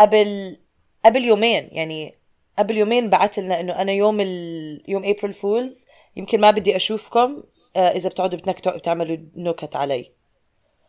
قبل 0.00 0.58
قبل 1.04 1.24
يومين 1.24 1.68
يعني 1.72 2.14
قبل 2.58 2.76
يومين 2.76 3.10
بعت 3.10 3.38
لنا 3.38 3.60
إنه 3.60 3.72
أنا 3.72 3.92
يوم 3.92 4.20
ال... 4.20 4.82
يوم 4.88 5.04
ابريل 5.04 5.32
فولز 5.32 5.86
يمكن 6.16 6.40
ما 6.40 6.50
بدي 6.50 6.76
أشوفكم 6.76 7.42
آه، 7.76 7.88
إذا 7.88 8.08
بتقعدوا 8.08 8.38
بتنكتوا 8.38 8.76
بتعملوا 8.76 9.16
نكت 9.36 9.76
علي. 9.76 10.12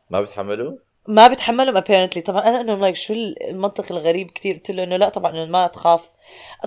ما 0.09 0.21
بتحملوا؟ 0.21 0.77
ما 1.07 1.27
بتحملهم 1.27 1.81
apparently. 1.81 2.19
طبعا 2.19 2.41
أنا 2.41 2.61
انه 2.61 2.75
like 2.75 2.95
شو 2.95 3.13
المنطق 3.13 3.91
الغريب 3.91 4.31
كتير؟ 4.31 4.55
قلت 4.55 4.71
له 4.71 4.83
إنه 4.83 4.97
لا 4.97 5.09
طبعا 5.09 5.31
إنه 5.31 5.45
ما 5.45 5.67
تخاف. 5.67 6.11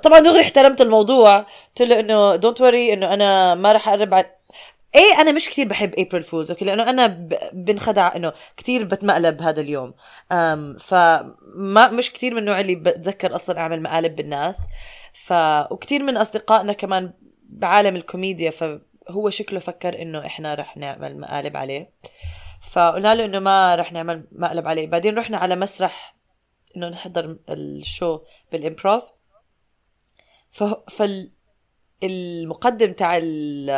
طبعا 0.02 0.20
دغري 0.20 0.40
احترمت 0.40 0.80
الموضوع. 0.80 1.38
قلت 1.68 1.82
له 1.82 2.00
إنه 2.00 2.36
don't 2.36 2.60
worry 2.60 2.92
إنه 2.92 3.14
أنا 3.14 3.54
ما 3.54 3.72
راح 3.72 3.88
أقرب 3.88 4.14
على 4.14 4.26
إيه 4.94 5.20
أنا 5.20 5.32
مش 5.32 5.48
كتير 5.48 5.68
بحب 5.68 5.94
April 5.98 6.22
Fools 6.22 6.50
okay 6.50 6.64
لأنه 6.64 6.90
أنا. 6.90 7.28
بنخدع 7.52 8.16
إنه 8.16 8.32
كتير 8.56 8.84
بتمقلب 8.84 9.42
هذا 9.42 9.60
اليوم. 9.60 9.94
فما 10.78 11.88
مش 11.92 12.12
كتير 12.12 12.32
من 12.32 12.38
النوع 12.38 12.60
اللي 12.60 12.74
بتذكر 12.74 13.34
أصلا 13.34 13.58
أعمل 13.58 13.82
مقالب 13.82 14.16
بالناس. 14.16 14.58
ف 15.12 15.32
وكتير 15.70 16.02
من 16.02 16.16
أصدقائنا 16.16 16.72
كمان 16.72 17.12
بعالم 17.48 17.96
الكوميديا 17.96 18.50
فهو 18.50 19.30
شكله 19.30 19.60
فكر 19.60 20.02
إنه 20.02 20.26
إحنا 20.26 20.54
رح 20.54 20.76
نعمل 20.76 21.20
مقالب 21.20 21.56
عليه. 21.56 21.90
فقلنا 22.70 23.14
له 23.14 23.24
إنه 23.24 23.38
ما 23.38 23.74
رح 23.74 23.92
نعمل 23.92 24.24
مقلب 24.32 24.68
عليه. 24.68 24.86
بعدين 24.86 25.18
رحنا 25.18 25.38
على 25.38 25.56
مسرح 25.56 26.14
إنه 26.76 26.88
نحضر 26.88 27.36
ال 27.48 27.63
show 27.63 28.20
بال 28.52 28.65
improv 28.65 29.02
ف... 30.52 30.64
فال 30.64 31.30
المقدم 32.02 32.92
تاع 32.92 33.16
ال... 33.16 33.70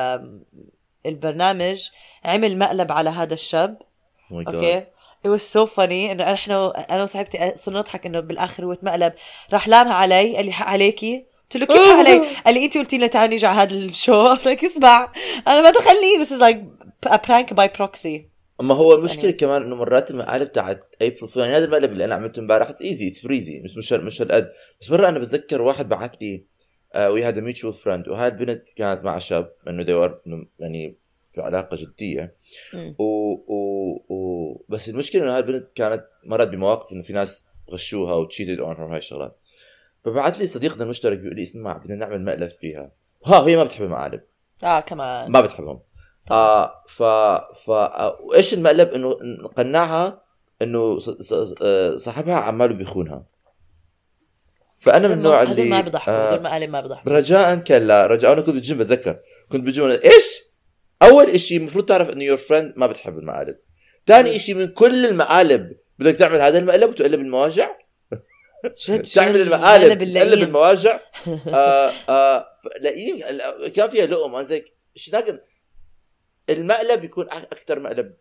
البرنامج 1.07 1.90
عمل 2.25 2.59
مقلب 2.59 2.93
على 2.93 3.11
هذا 3.11 3.35
الشاب. 3.35 3.78
Oh. 4.31 4.35
أوكي؟ 4.35 4.87
It 5.26 5.28
was 5.28 5.43
so 5.43 5.66
funny 5.66 6.11
إنه 6.11 6.33
إحنا 6.33 6.87
أنا 6.90 7.02
وصاحبتي 7.02 7.52
صرنا 7.57 7.78
نضحك 7.78 8.07
إنه 8.07 8.21
بالآخر 8.21 8.64
هو 8.64 8.75
تمقلب 8.75 9.12
راح 9.52 9.69
لامها 9.69 9.95
علي 9.95 10.37
قال 10.37 10.45
لي 10.45 10.52
حق 10.52 10.66
عليكي؟ 10.66 11.26
قلت 11.43 11.57
له 11.57 11.66
كيف 11.66 11.78
حق 11.78 11.99
علي؟ 12.07 12.37
قال 12.45 12.55
لي 12.55 12.64
أنت 12.64 12.78
قلتي 12.78 12.99
لنا 12.99 13.07
تعالي 13.07 13.28
نيجي 13.28 13.47
على 13.47 13.61
هذا 13.61 13.75
ال 13.75 13.84
show. 13.84 14.33
لك 14.47 14.64
اسمع 14.64 15.12
أنا 15.47 15.61
ما 15.61 15.71
دخلني. 15.71 16.25
This 16.25 16.28
is 16.28 16.40
like 16.40 16.59
a 17.12 17.19
prank 17.19 17.55
by 17.55 17.69
proxy. 17.78 18.36
أما 18.60 18.75
هو 18.75 18.94
المشكلة 18.94 19.25
يعني- 19.25 19.36
كمان 19.36 19.62
إنه 19.62 19.76
مرات 19.76 20.10
المقالب 20.10 20.52
تاعت 20.52 20.94
April 21.02 21.28
Fool 21.28 21.42
يعني 21.42 21.54
هذا 21.56 21.64
المقلب 21.64 21.92
اللي 21.92 22.04
أنا 22.04 22.14
عملته 22.14 22.40
امبارح 22.40 22.68
it's 22.68 22.83
easy 22.83 23.09
it's 23.09 23.21
breezy 23.26 23.61
مش 23.60 23.76
مش 23.76 23.92
مش 23.92 24.22
هالقد. 24.22 24.48
بس 24.80 24.90
مرة 24.90 25.08
أنا 25.08 25.18
بتذكر 25.18 25.62
واحد 25.62 25.88
بعث 25.88 26.10
لي 26.22 26.44
we 26.97 27.23
had 27.23 27.38
mutual 27.38 27.73
friend 27.73 28.09
وهاي 28.08 28.28
البنت 28.28 28.68
كانت 28.76 29.04
مع 29.04 29.18
شاب 29.18 29.52
إنه 29.68 29.82
إنه 30.26 30.46
يعني 30.58 30.96
في 31.34 31.40
علاقة 31.40 31.76
جدية. 31.80 32.34
و, 32.98 33.04
و, 33.04 33.56
و 34.08 34.64
بس 34.68 34.88
المشكلة 34.88 35.22
إنه 35.22 35.32
هاي 35.32 35.38
البنت 35.40 35.66
كانت 35.75 36.04
مرت 36.25 36.48
بمواقف 36.48 36.92
إنه 36.92 37.02
في 37.02 37.12
ناس 37.12 37.44
غشوها 37.70 38.14
و 38.14 38.20
cheated 38.20 38.61
on 38.61 38.76
هاي 38.76 38.98
الشغلات. 38.98 39.38
فبعث 40.04 40.38
لي 40.38 40.46
صديقنا 40.46 40.84
المشترك 40.84 41.18
بيقول 41.18 41.36
لي 41.36 41.42
اسمع 41.42 41.76
بدنا 41.76 41.94
نعمل 41.94 42.25
مقلب 42.25 42.50
فيها. 42.50 42.92
ها 43.25 43.46
هي 43.46 43.56
ما 43.56 43.64
بتحب 43.64 43.84
المقالب. 43.84 44.20
آه 44.62 44.80
كمان. 44.80 45.30
ما 45.30 45.40
بتحبهم. 45.40 45.80
آه 46.30 46.85
ف 46.88 47.02
ف 47.64 47.71
آه، 47.71 48.18
وايش 48.21 48.54
المقلب 48.54 48.88
إنه 48.88 49.16
نقنعها 49.45 50.23
إنه 50.62 50.99
آه، 51.62 51.97
صاحبها 51.97 52.35
عماله 52.35 52.75
بيخونها؟ 52.75 53.26
فأنا 54.78 55.09
من 55.09 55.14
النوع 55.14 55.42
هذول 55.42 55.52
اللي 55.52 55.71
ما 55.71 55.80
بيضحكوا 55.80 56.12
آه، 56.12 56.30
هذول 56.30 56.42
مقالب 56.42 56.71
ما 56.71 56.80
بيضحكوا 56.80 57.12
رجاء 57.12 57.56
كلا 57.56 58.06
رجاء 58.06 58.33
أنا 58.33 58.40
كنت 58.40 58.54
بالجيم 58.54 58.78
بتذكر 58.78 59.18
كنت 59.49 59.64
بالجيم 59.64 59.90
إيش؟ 59.90 60.42
أول 61.02 61.25
إشي 61.25 61.56
المفروض 61.56 61.85
تعرف 61.85 62.12
إنه 62.12 62.25
your 62.25 62.37
friend 62.37 62.73
ما 62.76 62.87
بتحب 62.87 63.18
المقالب. 63.18 63.56
ثاني 64.06 64.37
إشي 64.37 64.54
من 64.54 64.66
كل 64.66 65.06
المقالب 65.06 65.76
بدك 65.99 66.14
تعمل 66.16 66.40
هذا 66.40 66.59
المقلب 66.59 66.90
وتقلب 66.90 67.21
المواجع؟ 67.21 67.71
تعمل 69.14 69.40
المقالب 69.40 70.04
تقلب 70.14 70.42
المواجع؟ 70.42 71.00
آه 71.54 71.92
آه 72.09 72.47
كان 73.75 73.88
فيها 73.88 74.06
لقم 74.06 74.35
أنا 74.35 74.42
زي 74.42 74.64
ناقل 75.12 75.40
المقلب 76.50 77.05
يكون 77.05 77.25
أكثر 77.26 77.81
مقلب 77.81 78.15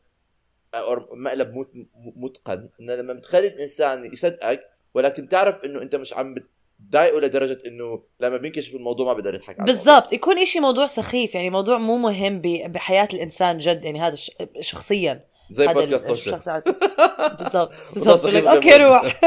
أو 0.76 1.08
مقلب 1.14 1.54
مت- 1.56 1.88
متقن. 2.16 2.70
إن 2.82 2.92
لما 2.92 3.14
بتخلي 3.14 3.48
الإنسان 3.48 4.06
يصدقك 4.14 4.70
ولكن 4.94 5.30
تعرف 5.30 5.64
إنه 5.66 5.82
أنت 5.82 5.96
مش 5.96 6.14
عم 6.14 6.36
بتضايقه 6.80 7.20
لدرجة 7.22 7.58
إنه 7.68 8.04
لما 8.20 8.38
بينكشف 8.38 8.76
الموضوع 8.76 9.06
ما 9.08 9.14
بقدر 9.14 9.34
يضحك 9.36 9.56
الموضوع. 9.56 9.74
بالضبط. 9.76 10.14
يكون 10.14 10.40
إشي 10.40 10.60
موضوع 10.60 10.86
سخيف 10.86 11.36
يعني 11.36 11.50
موضوع 11.50 11.78
مو 11.78 11.98
مهم 11.98 12.42
بحياة 12.44 13.08
الإنسان 13.14 13.58
جد 13.58 13.84
يعني 13.84 14.02
هذا 14.02 14.16
شخصيا. 14.62 15.26
زي 15.50 15.68
بودكاست 15.68 16.10
الشخص. 16.10 16.50
بالضبط. 17.40 17.72
بالضبط. 17.94 18.26
أوكي 18.48 18.76
روح. 18.78 19.20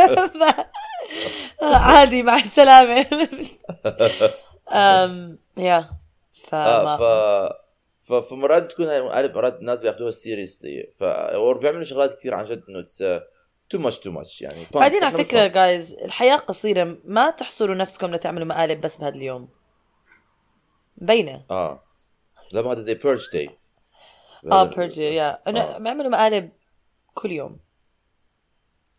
عادي 1.62 2.22
مع 2.22 2.36
السلامة. 2.36 3.06
أم 4.72 5.38
yeah 5.58 5.90
فما 6.48 6.96
ف 6.96 7.02
فمرات 8.12 8.62
بتكون 8.62 8.86
هاي 8.86 8.98
المقالب 8.98 9.34
مرات 9.36 9.58
الناس 9.58 9.82
بياخذوها 9.82 10.10
seriously 10.10 10.90
ف 10.94 11.04
وبيعملوا 11.34 11.84
شغلات 11.84 12.18
كثير 12.18 12.34
عن 12.34 12.44
جد 12.44 12.62
إنه 12.68 12.84
too 13.70 13.78
much 13.78 13.98
too 13.98 14.10
much 14.10 14.42
يعني. 14.42 14.66
بعدين 14.74 15.04
على 15.04 15.24
فكرة. 15.24 15.46
جايز 15.46 15.92
الحياة 15.92 16.36
قصيرة. 16.36 16.96
ما 17.04 17.30
تحصروا 17.30 17.74
نفسكم 17.74 18.14
لتعملوا 18.14 18.46
مقالب 18.46 18.80
بس 18.80 18.96
بهذا 18.96 19.14
اليوم. 19.14 19.48
مبينة. 20.98 21.44
آه. 21.50 21.82
لما 22.52 22.72
هذا 22.72 22.80
زي 22.80 22.94
birthday 22.94 23.50
آه 24.52 24.64
بيرجي 24.64 25.02
يا 25.02 25.38
أنا. 25.46 25.78
بعملوا 25.78 26.10
مقالب 26.10 26.50
كل 27.14 27.32
يوم. 27.32 27.58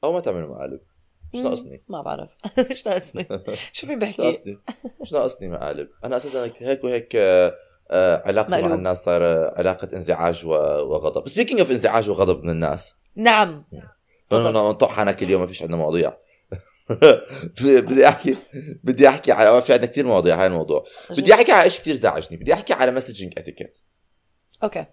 أو 0.03 0.13
ما 0.13 0.19
تعملوا 0.19 0.55
مقالب. 0.55 0.81
مش. 1.33 1.39
ناقصني. 1.39 1.83
ما 1.87 2.01
بعرف. 2.01 2.29
مش 2.71 2.87
ناقصني. 2.87 3.27
شو 3.73 3.87
في 3.87 3.95
مش 3.95 4.01
بحكي 4.01 4.21
ناقصني. 4.21 4.59
مش 5.01 5.13
ناقصني 5.13 5.49
مقالب. 5.49 5.89
أنا 6.03 6.17
أساسا 6.17 6.51
هيك 6.59 6.83
وهيك 6.83 7.15
آه، 7.15 7.55
آه، 7.91 8.23
علاقتي 8.25 8.61
مع. 8.61 8.73
الناس 8.73 9.03
صار 9.03 9.23
علاقة 9.57 9.87
انزعاج 9.93 10.45
وغضب. 10.45 11.27
speaking 11.27 11.59
of 11.59 11.71
انزعاج 11.71 12.09
وغضب 12.09 12.43
من 12.43 12.49
الناس. 12.49 12.93
نعم. 13.15 13.65
نطق 14.31 14.91
حنك 14.91 15.23
اليوم 15.23 15.41
ما 15.41 15.47
فيش 15.47 15.61
عندنا 15.61 15.77
مواضيع. 15.77 16.17
بدي 17.61 18.07
أحكي 18.07 18.37
بدي 18.83 19.09
أحكي 19.09 19.31
على 19.31 19.61
في 19.61 19.73
عندنا 19.73 19.91
كثير 19.91 20.05
مواضيع 20.05 20.41
هاي 20.41 20.47
الموضوع. 20.47 20.83
بدي 21.09 21.33
أحكي 21.33 21.51
على 21.51 21.69
شيء 21.69 21.81
كثير 21.81 21.95
زعجني. 21.95 22.37
بدي 22.37 22.53
أحكي 22.53 22.73
على 22.73 22.91
messaging 22.91 23.33
etiquette 23.37 23.77
أوكي. 24.63 24.85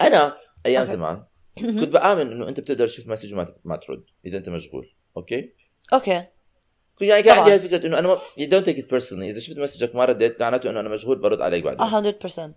أنا 0.00 0.36
أيام 0.66 0.82
أوكي. 0.82 0.92
زمان 0.92 1.24
كنت 1.58 1.88
بآمن 1.88 2.32
إنه 2.32 2.48
أنت 2.48 2.60
بتقدر 2.60 2.88
تشوف 2.88 3.08
مسج 3.08 3.34
ما 3.34 3.54
ما 3.64 3.76
ترد 3.76 4.04
إذا 4.26 4.38
أنت 4.38 4.48
مشغول. 4.48 4.94
أوكي؟ 5.16 5.54
أوكي. 5.92 6.26
يعني 7.00 7.22
كان. 7.22 7.38
عندي 7.38 7.54
هالفكره 7.54 7.86
إنه 7.86 7.98
أنا 7.98 8.08
ما 8.08 8.18
you 8.38 8.48
don't 8.48 8.66
take 8.66 8.78
it 8.82 8.86
personally. 8.86 9.22
إذا 9.22 9.40
شفت 9.40 9.58
مسجك 9.58 9.94
ما 9.94 10.04
رديت 10.04 10.42
معناته 10.42 10.70
إنه 10.70 10.80
أنا 10.80 10.88
مشغول 10.88 11.18
برد 11.18 11.40
عليك 11.40 11.64
بعدين. 11.64 11.80
آه 11.80 12.12
100% 12.12 12.52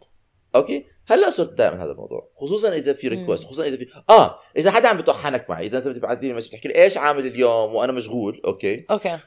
أوكي؟ 0.56 0.86
هلا 1.08 1.30
صرت 1.30 1.54
دائما 1.54 1.84
هذا 1.84 1.92
الموضوع. 1.92 2.32
خصوصا 2.36 2.74
إذا 2.74 2.94
في. 2.94 3.08
request 3.08 3.46
خصوصا 3.46 3.65
إذا 3.65 3.77
في 3.77 3.88
آه 4.10 4.39
إذا 4.58 4.72
حدا 4.72 4.88
عم 4.88 4.98
بيطق 4.98 5.27
حنك 5.27 5.50
معي 5.50 5.65
إذا 5.65 5.77
انت 5.77 5.88
بتبعث 5.88 6.24
لي 6.24 6.34
مسج 6.34 6.50
تحكي 6.50 6.68
لي 6.68 6.84
إيش 6.84 6.98
عامل 6.98 7.25
اليوم 7.27 7.75
وأنا 7.75 7.92
مشغول 7.92 8.42
أوكي؟ 8.46 8.86
أوكي. 8.92 9.18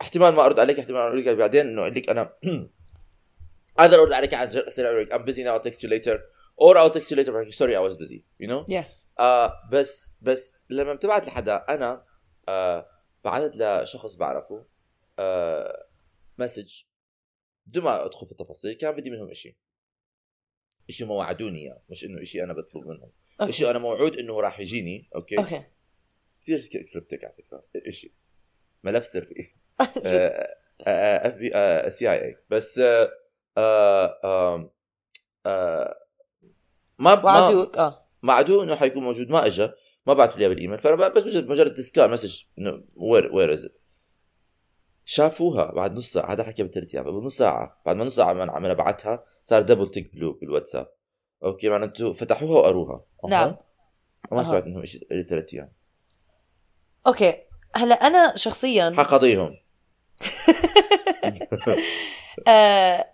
احتمال 0.00 0.34
ما 0.34 0.46
أرد 0.46 0.60
عليك 0.60 0.78
احتمال 0.78 1.00
أقول 1.00 1.18
لك 1.18 1.28
بعدين 1.28 1.68
إنه 1.68 1.82
أقول 1.82 1.94
لك 1.94 2.10
أنا 2.10 2.32
أقدر 3.78 4.02
أرد 4.02 4.12
عليك 4.12 4.34
عن 4.34 4.46
أسئلة 4.46 4.88
أقول 4.88 5.02
لك 5.02 5.14
I'm 5.14 5.24
busy 5.26 5.44
now 5.44 5.56
I'll 5.56 5.72
text 5.72 5.82
you 5.82 5.88
later. 5.88 6.18
Or 6.56 6.76
I'll 6.76 6.90
text 6.90 7.10
you 7.10 7.16
later 7.16 7.30
بحكي 7.30 7.52
sorry 7.52 7.74
I 7.76 7.80
was 7.80 7.96
busy 7.96 8.22
you 8.42 8.48
know 8.48 8.64
yes 8.68 9.06
آه 9.20 9.52
بس 9.72 10.12
بس 10.22 10.54
لما 10.70 10.94
بتبعت 10.94 11.26
لحدا 11.26 11.64
أنا 11.68 12.04
آه 12.48 12.86
بعثت 13.24 13.56
لشخص 13.56 14.14
بعرفه 14.14 14.66
آه 15.18 15.86
مسج. 16.38 16.82
بدون 17.66 17.84
ما 17.84 18.04
أدخل 18.04 18.26
في 18.26 18.32
التفاصيل 18.32 18.72
كان 18.72 18.96
بدي 18.96 19.10
منهم 19.10 19.30
إشي. 19.30 19.56
إشي 20.88 21.04
ما 21.04 21.14
وعدوني 21.14 21.58
إياه 21.58 21.82
مش 21.88 22.04
إنه 22.04 22.22
إشي 22.22 22.44
أنا 22.44 22.52
بطلب 22.52 22.86
منهم. 22.86 23.12
إشي 23.40 23.70
أنا 23.70 23.78
موعود 23.78 24.16
إنه 24.16 24.40
راح 24.40 24.60
يجيني 24.60 25.08
أوكي؟ 25.14 25.38
أوكي. 25.38 25.64
كثير 26.40 26.66
cryptic 26.92 27.24
على 27.24 27.34
فكرة. 27.38 27.64
إشي. 27.76 28.14
ملف 28.82 29.06
سري. 29.06 29.56
FBI 30.80 31.50
CIA 31.90 32.38
بس 32.50 32.78
آه 32.78 33.10
آه 33.56 34.74
آه 35.46 35.98
ما 36.98 37.14
ما 37.14 37.24
وعدوك 37.24 37.76
آه. 37.76 38.08
ما 38.22 38.32
عدوه 38.32 38.64
إنه 38.64 38.76
حيكون 38.76 39.02
موجود. 39.02 39.30
ما 39.30 39.46
اجى 39.46 39.70
ما 40.06 40.14
بعثوا 40.14 40.38
لي 40.38 40.48
بالإيميل. 40.48 40.78
فأنا 40.78 41.08
بس 41.08 41.24
مجرد 41.24 41.48
مجرد 41.48 41.74
تذكار 41.74 42.10
مسج 42.10 42.42
إنه 42.58 42.82
where 42.96 43.34
where 43.34 43.54
is 43.54 43.68
شافوها 45.04 45.72
بعد 45.74 45.92
نص 45.96 46.12
ساعة. 46.12 46.32
هذا 46.32 46.44
حكي 46.44 46.62
بثلاث 46.62 46.94
أيام 46.94 47.20
بنص 47.20 47.36
ساعة. 47.36 47.82
بعد 47.86 47.96
ما 47.96 48.04
نص 48.04 48.16
ساعة 48.16 48.32
من 48.32 48.50
عم 48.50 48.64
ابعتها 48.64 49.24
صار 49.42 49.62
double 49.62 49.88
tick 49.88 50.14
blue 50.14 50.32
بالواتساب. 50.32 50.88
أوكي 51.44 51.68
معناته 51.68 52.12
فتحوها 52.12 52.58
وقروها. 52.60 53.04
نعم. 53.28 53.56
وما 54.30 54.40
أها. 54.40 54.44
سمعت 54.44 54.64
منهم 54.66 54.84
شيء 54.84 55.22
ثلاث 55.28 55.54
أيام 55.54 55.72
أوكي. 57.06 57.44
هلأ 57.76 57.94
أنا 57.94 58.36
شخصيا 58.36 58.94
حقضيهم 58.96 59.56
آه 62.48 63.06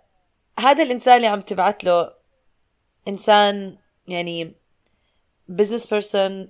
هذا 0.59 0.83
الإنسان 0.83 1.15
اللي 1.15 1.27
عم 1.27 1.41
تبعت 1.41 1.83
له 1.83 2.13
إنسان 3.07 3.77
يعني 4.07 4.55
business 5.47 5.89
person 5.93 6.47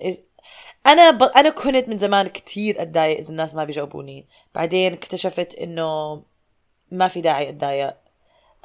أنا 0.88 1.12
ب... 1.12 1.24
أنا 1.24 1.50
كنت 1.50 1.90
من 1.90 1.98
زمان 1.98 2.28
كتير 2.28 2.82
أتضايق 2.82 3.18
إذا 3.18 3.30
الناس 3.30 3.56
ما 3.56 3.64
بيجاوبوني. 3.64 4.28
بعدين 4.56 4.94
اكتشفت 4.94 5.56
إنه 5.56 6.22
ما 6.92 7.08
في 7.08 7.22
داعي 7.22 7.50
أتضايق. 7.50 7.98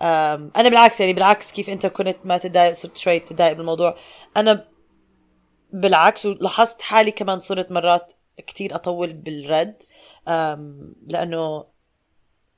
أنا 0.01 0.69
بالعكس 0.69 1.01
يعني 1.01 1.13
بالعكس 1.13 1.53
كيف 1.53 1.71
أنت 1.71 1.87
كنت 1.87 2.17
ما 2.25 2.39
تتضايق 2.39 2.73
صرت 2.73 2.97
شوي 2.97 3.19
تتضايق 3.19 3.53
بالموضوع. 3.53 3.99
أنا 4.37 4.69
بالعكس 5.73 6.27
ولاحظت 6.27 6.83
حالي 6.83 7.11
كمان 7.11 7.41
صرت 7.41 7.73
مرات 7.73 8.13
كتير 8.47 8.75
أطول 8.75 9.13
بالرد. 9.13 9.83
لأنه 11.07 11.65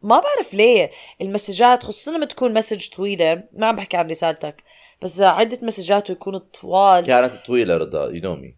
ما 0.02 0.20
بعرف 0.20 0.54
ليه. 0.54 0.90
المسجات 1.20 1.82
خصوصا 1.82 2.10
لما 2.10 2.26
تكون 2.26 2.54
مسج 2.54 2.88
طويلة 2.88 3.44
ما 3.52 3.66
عم 3.66 3.76
بحكي 3.76 3.96
عن 3.96 4.10
رسالتك 4.10 4.62
بس 5.02 5.20
عدة 5.20 5.58
مسجات 5.62 6.10
ويكونوا 6.10 6.40
طوال. 6.60 7.06
كانت 7.06 7.46
طويلة 7.46 7.76
رضا 7.76 8.04
you 8.04 8.20
know 8.22 8.36
me 8.36 8.56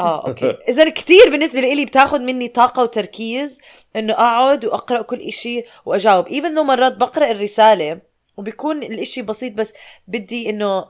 آه 0.00 0.28
أوكي. 0.28 0.56
اذا 0.68 0.88
كثير 0.88 1.30
بالنسبة 1.30 1.60
لي 1.60 1.84
بتاخذ 1.84 2.18
مني 2.20 2.48
طاقة 2.48 2.82
وتركيز 2.82 3.58
إنه 3.96 4.12
أقعد 4.12 4.64
وأقرأ 4.64 5.02
كل 5.02 5.20
إشي 5.20 5.64
وأجاوب. 5.86 6.26
even 6.26 6.54
لو 6.54 6.64
مرات 6.64 6.96
بقرأ 6.96 7.30
الرسالة 7.30 8.00
وبيكون 8.36 8.82
الإشي 8.82 9.22
بسيط 9.22 9.52
بس 9.52 9.74
بدي 10.08 10.50
إنه 10.50 10.84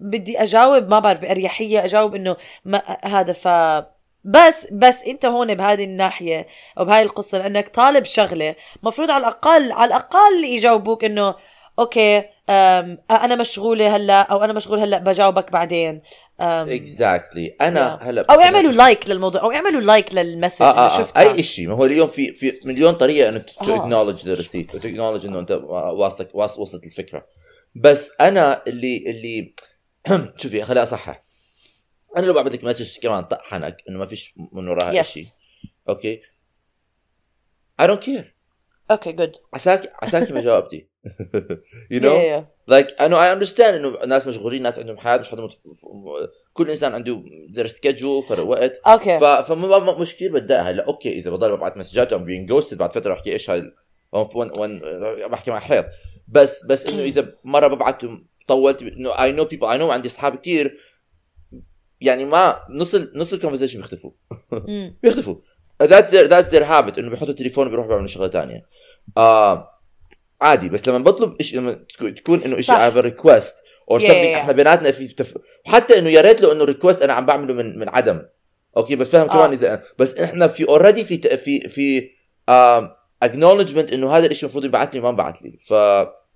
بدي 0.00 0.42
أجاوب 0.42 0.88
ما 0.88 0.98
بعرف 0.98 1.20
بأريحية 1.20 1.84
أجاوب 1.84 2.14
إنه 2.14 2.36
ما 2.64 2.98
هذا. 3.04 3.32
ف 3.32 3.48
بس 4.24 4.66
بس 4.72 5.02
أنت 5.02 5.26
هون 5.26 5.54
بهذه 5.54 5.84
الناحية 5.84 6.46
أو 6.78 6.84
بهاي 6.84 7.02
القصة 7.02 7.38
لأنك 7.38 7.68
طالب 7.68 8.04
شغلة 8.04 8.54
مفروض 8.82 9.10
على 9.10 9.20
الأقل 9.20 9.72
على 9.72 9.84
الأقل 9.84 10.44
يجاوبوك 10.44 11.04
إنه 11.04 11.34
أوكي 11.78 12.22
أنا 13.10 13.34
مشغولة 13.36 13.96
هلأ 13.96 14.20
أو 14.22 14.44
أنا 14.44 14.52
مشغول 14.52 14.78
هلأ 14.80 14.98
بجاوبك 14.98 15.52
بعدين. 15.52 16.02
exactly 16.40 17.56
أنا 17.60 17.98
Yeah. 17.98 18.02
هلأ 18.02 18.26
أو 18.30 18.40
اعملوا 18.40 18.72
لايك 18.72 19.08
للموضوع 19.10 19.40
أو 19.42 19.52
اعملوا 19.52 19.80
like 19.80 20.14
للمسج 20.14 20.62
آه 20.62 20.70
آه 20.70 20.94
آه 20.94 20.98
شفتها. 20.98 21.22
أي 21.32 21.42
شيء 21.42 21.68
ما 21.68 21.74
هو 21.74 21.84
اليوم 21.84 22.08
في 22.08 22.32
في 22.32 22.60
مليون 22.64 22.94
طريقة 22.94 23.28
إنه 23.28 23.38
to. 23.38 23.76
acknowledge 23.76 24.26
the 24.26 24.34
receipt 24.34 24.76
to 24.76 24.88
acknowledge 24.88 25.26
إنه 25.26 25.38
أنت 25.38 25.50
واصلك 25.72 26.34
واص 26.34 26.58
وصلت 26.58 26.86
الفكرة. 26.86 27.26
بس 27.74 28.12
أنا 28.20 28.62
اللي 28.66 29.04
اللي 29.10 29.54
شوفي 30.42 30.62
خليني 30.62 30.82
أصحح. 30.82 31.22
أنا 32.16 32.26
لو 32.26 32.32
بعمل 32.32 32.52
لك 32.52 32.64
مسج 32.64 32.98
كمان 33.02 33.24
طق 33.24 33.45
حنك 33.45 33.76
إنه 33.88 33.98
ما 33.98 34.06
فيش 34.06 34.34
من 34.52 34.68
وراها 34.68 35.02
Yes. 35.02 35.06
شيء 35.06 35.26
أوكي؟ 35.88 36.20
I 37.82 37.84
don't 37.84 38.00
care. 38.04 38.24
أوكي 38.90 39.12
good 39.12 39.32
عساك 39.54 39.92
عساكي 40.02 40.32
ما 40.32 40.40
جاوبتي 40.40 40.87
you 41.94 42.00
know? 42.00 42.44
like 42.70 43.00
أنا 43.00 43.16
I 43.34 43.38
understand 43.38 43.60
إنه 43.60 44.02
الناس 44.04 44.26
مشغولين 44.26 44.62
ناس 44.62 44.78
عندهم 44.78 44.96
حياة 44.98 45.18
مش 45.18 45.28
حدا 45.28 45.42
متف... 45.42 45.56
كل 46.52 46.70
إنسان 46.70 46.94
عنده 46.94 47.22
their 47.54 47.66
schedule 47.68 48.28
فرق 48.28 48.44
وقت. 48.46 48.80
أوكي 48.86 49.18
ف 49.18 49.24
فما 49.24 49.78
ما- 49.78 49.98
مش 49.98 50.14
كثير 50.14 50.32
بتضايق 50.32 50.60
هلأ 50.62 50.86
أوكي 50.86 51.12
إذا 51.12 51.30
بضل 51.30 51.56
ببعث 51.56 51.76
مسجات 51.76 52.12
و 52.12 52.15
I'm 52.15 52.24
being 52.24 52.46
ghosted 52.46 52.78
بعد 52.78 52.92
فترة 52.92 53.14
بحكي 53.14 53.32
إيش 53.32 53.50
هاي 53.50 53.62
وين 54.34 54.50
وين 54.58 54.78
بحكي 55.30 55.50
مع 55.50 55.58
حيط. 55.58 55.86
بس 56.28 56.64
بس 56.66 56.86
إنه 56.86 57.02
إذا 57.02 57.32
مرة 57.44 57.66
ببعث 57.66 58.06
طولت 58.48 58.82
إنه 58.82 59.10
I 59.22 59.32
know 59.32 59.44
people 59.44 59.66
I 59.66 59.78
know 59.78 59.90
عندي 59.90 60.08
أصحاب 60.08 60.36
كثير 60.36 60.78
يعني 62.00 62.24
ما 62.24 62.60
نص 62.70 62.94
ال 62.94 63.12
نص 63.14 63.32
ال 63.32 63.36
conversation 63.36 63.78
بيختفوا. 63.80 64.10
بيختفوا. 65.02 65.36
that's 65.82 66.10
their 66.10 66.28
that's 66.30 66.50
their 66.52 66.68
habit 66.68 66.98
إنه 66.98 67.10
بيحطوا 67.10 67.28
التليفون 67.30 67.66
وبيروحوا 67.66 67.88
بيعملوا 67.88 68.08
شغلة 68.08 68.28
ثانية 68.28 68.66
آه 69.16 69.77
عادي 70.40 70.68
بس 70.68 70.88
لما 70.88 70.98
بطلب 70.98 71.42
شيء 71.42 71.58
لما 71.58 71.72
تكون- 72.16 72.42
إنه 72.42 72.60
شيء. 72.60 72.74
a 72.74 72.88
request 72.88 73.56
yeah, 73.92 74.02
yeah. 74.02 74.36
إحنا 74.36 74.52
بيناتنا 74.52 74.90
في 74.92 75.08
تف... 75.08 75.34
حتى 75.66 75.98
إنه 75.98 76.08
يا 76.08 76.20
ريت 76.20 76.40
له 76.40 76.52
إنه 76.52 76.64
request 76.64 77.02
أنا 77.02 77.12
عم 77.12 77.26
بعمله 77.26 77.54
من 77.54 77.78
من 77.78 77.88
عدم. 77.88 78.22
أوكي؟ 78.76 78.96
بس 78.96 79.08
فاهم 79.10 79.26
كمان 79.26 79.50
آه. 79.50 79.54
اذا 79.54 79.82
بس 79.98 80.14
إحنا 80.20 80.48
في 80.48 80.68
already 80.68 81.04
في 81.04 81.36
في 81.36 81.60
في 81.60 82.10
acknowledgement 83.24 83.92
إنه 83.92 84.10
هذا 84.10 84.26
الشيء 84.26 84.42
المفروض 84.44 84.64
يبعث 84.64 84.94
لي 84.94 85.00
وما 85.00 85.10
انبعث 85.10 85.36
لي. 85.42 85.58
ف 85.66 85.74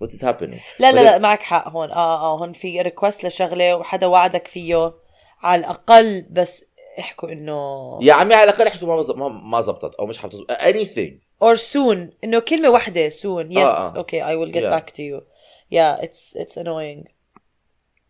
what 0.05 0.09
is 0.17 0.23
happening 0.29 0.61
لا 0.81 0.93
لا 0.93 1.01
لا 1.03 1.19
معك 1.19 1.43
حق 1.43 1.69
هون. 1.69 1.91
آه 1.91 2.35
آه 2.35 2.38
هون 2.38 2.53
في 2.53 2.83
request 2.83 3.25
لشغلة 3.25 3.77
وحدا 3.77 4.07
وعدك 4.07 4.49
فيه 4.49 4.93
على 5.43 5.61
الأقل 5.61 6.27
بس 6.31 6.65
احكوا 6.99 7.33
إنه 7.33 7.99
يا 8.03 8.12
عمي 8.12 8.35
على 8.35 8.51
الأقل 8.51 8.67
احكي 8.67 8.87
ما 8.87 9.05
ما 9.17 9.29
ما 9.29 9.61
زبطت 9.61 9.95
أو 9.95 10.07
مش 10.07 10.19
حتزبط 10.19 10.53
anything. 10.53 11.12
Or 11.42 11.57
soon. 11.57 12.12
إنه 12.24 12.38
كلمة 12.40 12.70
واحدة 12.70 13.11
soon. 13.11 13.50
Yes. 13.50 13.59
آه، 13.59 13.96
آه. 13.98 14.02
okay 14.02 14.22
I 14.22 14.37
will 14.37 14.52
get 14.55 14.62
Yeah. 14.62 14.81
back 14.81 14.92
to 14.94 15.02
you. 15.02 15.22
Yeah 15.70 16.05
it's 16.05 16.37
it's 16.42 16.57
annoying. 16.57 17.09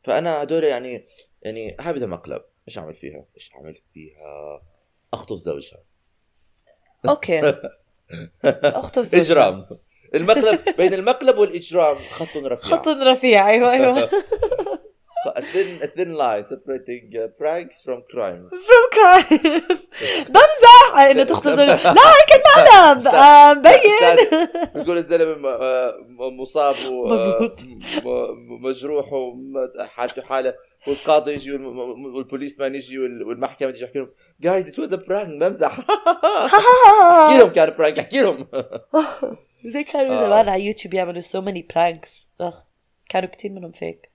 فأنا 0.02 0.42
هدول 0.42 0.64
يعني 0.64 1.04
يعني 1.42 1.76
هاي 1.80 1.92
بدها 1.92 2.06
مقلب 2.08 2.42
إيش 2.68 2.78
أعمل 2.78 2.94
فيها؟ 2.94 3.24
إيش 3.36 3.50
أعمل 3.54 3.74
فيها؟ 3.94 4.62
أخطف 5.14 5.36
زوجها. 5.36 5.78
أوكي 7.08 7.40
أخطف 8.44 9.02
زوجها. 9.02 9.24
إجرام. 9.24 9.66
المقلب 10.14 10.60
بين 10.76 10.94
المقلب 10.94 11.38
والإجرام 11.38 11.96
خط 11.98 12.36
رفيع. 12.36 12.70
خط 12.76 12.88
رفيع 12.88 13.48
أيوه 13.50 13.72
أيوه. 13.72 14.10
a 15.26 15.42
thin 15.52 15.68
a 15.82 15.86
thin 15.96 16.10
line 16.22 16.44
separating 16.52 17.04
uh, 17.16 17.28
pranks 17.40 17.76
from 17.84 17.98
crime. 18.12 18.42
From 18.68 18.84
crime. 18.96 19.62
بمزح 20.28 20.98
انه 21.10 21.24
زوجها 21.24 21.94
لا 21.94 22.02
هيك 22.02 22.32
المقلب 22.34 23.06
آه، 23.06 23.54
استنى- 23.54 23.58
مبين. 23.58 24.48
بيقول 24.74 24.98
الزلمة 24.98 25.48
آه، 25.48 25.94
مصاب. 26.40 26.74
ومجروح 28.04 29.12
وحالته 29.12 30.22
حالة. 30.22 30.54
والقاضي 30.86 31.32
يجي 31.32 31.52
والبوليس 31.52 32.60
man 32.60 32.74
يجي 32.74 32.98
وال- 32.98 33.22
والمحكمة 33.22 33.70
تيجي 33.70 33.84
يحكي 33.84 33.98
لهم 33.98 34.08
جايز 34.40 34.68
it 34.68 34.78
was 34.78 34.92
a 34.92 34.96
prank 34.96 35.40
بمزح 35.42 35.78
احكي 36.46 37.38
لهم 37.38 37.48
كان 37.48 37.74
prank 37.78 37.98
احكي 37.98 38.20
لهم. 38.22 38.46
زي 39.74 39.84
كانوا 39.84 40.14
آه. 40.14 40.26
زمان 40.26 40.48
على 40.48 40.64
يوتيوب 40.64 40.94
يعملوا 40.94 41.22
many 41.22 41.62
pranks. 41.74 42.10
أخ 42.40 42.64
كانوا 43.08 43.28
كتير 43.28 43.50
منهم 43.50 43.72
فيك 43.72 44.11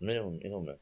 منهم 0.00 0.40
منهم 0.44 0.76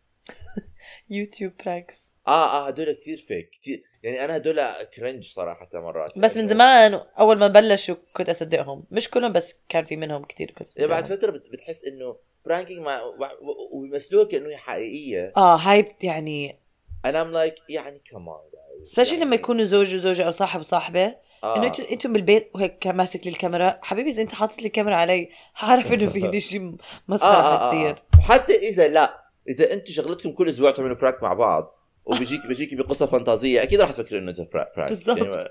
يوتيوب 1.11 1.53
pranks 1.63 1.95
آه 2.29 2.31
آه 2.47 2.67
هدول 2.69 2.93
كثير 2.93 3.17
فيك 3.17 3.51
كثير. 3.51 3.83
يعني 4.03 4.25
أنا 4.25 4.37
هدول 4.37 4.63
cringe 4.97 5.25
صراحة 5.25 5.69
مرات 5.75 6.19
بس 6.19 6.37
من 6.37 6.47
إنه- 6.47 6.51
زمان 6.51 6.95
أول 6.95 7.39
ما 7.39 7.49
بلشوا 7.49 7.97
كنت 8.17 8.29
أصدقهم. 8.29 8.85
مش 8.91 9.11
كلهم 9.11 9.33
بس 9.33 9.55
كان 9.69 9.85
في 9.85 9.97
منهم 9.97 10.25
كتير 10.25 10.51
كنت 10.51 10.69
يعني 10.77 10.89
بعد 10.91 11.03
أصدقهم. 11.03 11.19
فترة 11.21 11.31
بت- 11.31 11.49
بتحس 11.53 11.85
إنه 11.85 12.17
pranking 12.47 12.81
مع 12.81 13.03
و- 13.03 13.17
وبيمثلوها 13.73 14.25
كانه 14.25 14.49
هي 14.49 14.57
حقيقية. 14.57 15.33
آه 15.37 15.57
هاي 15.57 15.97
يعني 16.03 16.59
أنا 17.05 17.23
I'm 17.23 17.31
like 17.31 17.55
يعني 17.69 17.99
كمان 17.99 18.37
specially 18.83 19.17
لما 19.19 19.35
يكونوا 19.35 19.65
زوج 19.65 19.95
وزوجة 19.95 20.23
أو 20.27 20.31
صاحب 20.31 20.61
وصاحبة. 20.61 21.17
آه. 21.45 21.57
انه 21.57 21.67
أنتوا 21.67 21.91
أنتوا 21.93 22.11
بالبيت 22.11 22.51
وهيك 22.55 22.87
ماسك 22.87 23.21
لي 23.27 23.33
الكاميرا 23.33 23.79
حبيبي 23.83 24.11
إذا 24.11 24.23
أنت 24.23 24.35
حاطط 24.35 24.59
لي 24.63 24.67
الكاميرا 24.67 24.97
علي 24.97 25.29
حعرف 25.55 25.93
إنه 25.93 26.07
في 26.07 26.41
شيء 26.51 26.75
مسخرة 27.09 27.29
آه 27.29 27.55
آه 27.55 27.67
حتصير 27.67 27.91
آه. 27.91 28.19
وحتى 28.19 28.57
إذا 28.69 28.89
لا 28.89 29.25
إذا 29.49 29.73
أنتم 29.73 29.93
شغلتكم 29.93 30.33
كل 30.33 30.49
أسبوع 30.49 30.71
تعملوا 30.71 30.97
prank 30.97 31.23
مع 31.23 31.35
بعض 31.35 31.75
وبيجيك 32.05 32.47
بيجيك 32.47 32.75
بقصة 32.75 33.07
فانتازية 33.07 33.63
أكيد 33.63 33.81
راح 33.81 33.91
تفكروا 33.91 34.21
إنه 34.21 34.31
the 34.31 34.47
prank 34.55 34.89
بالضبط. 34.89 35.19
يعني 35.19 35.49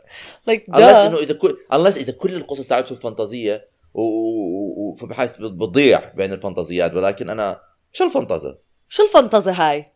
like 0.47 0.71
unless 0.71 0.75
إنه 0.75 1.17
إذا 1.17 1.34
كل 1.34 1.58
unless 1.73 1.97
إذا 1.97 2.13
كل 2.13 2.36
القصص 2.36 2.67
تاعتهم 2.67 2.95
فانتازية 2.97 3.67
و... 3.93 4.01
و... 4.01 4.73
و... 4.77 4.93
فبحس 4.93 5.38
بتضيع 5.38 6.13
بين 6.13 6.34
الفانتازيات 6.34 6.93
ولكن 6.93 7.29
أنا 7.29 7.62
شو 7.91 8.03
الفانتازا؟ 8.03 8.58
شو 8.89 9.03
الفنطزة 9.03 9.51
هاي؟ 9.51 9.93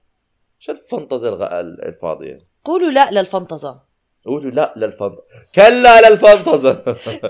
شو 0.60 0.72
الفانتازا 0.72 1.30
الغ... 1.30 1.60
الفاضية؟ 1.60 2.48
قولوا 2.66 2.92
لا 2.92 3.12
للفنطزة 3.12 3.87
قولوا 4.28 4.52
لا 4.52 4.74
للفانتازا 4.78 5.22
كلا 5.56 6.10
للفانتازا. 6.10 6.74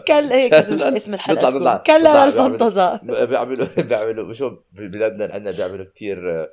كل 0.08 0.14
هيك 0.14 0.54
اسم, 0.54 0.76
كلا- 0.78 0.88
الحلقة 1.14 1.50
نطلع- 1.50 1.50
تكون. 1.50 1.62
نطلع- 1.62 1.78
كلا 1.78 2.26
للفنطزة 2.26 3.00
بيعملوا 3.26 3.68
بيعملوا 3.78 4.34
شو 4.34 4.52
بلندن 4.74 5.32
عندنا 5.32 5.52
بيعملوا 5.58 5.86
كثير 5.96 6.48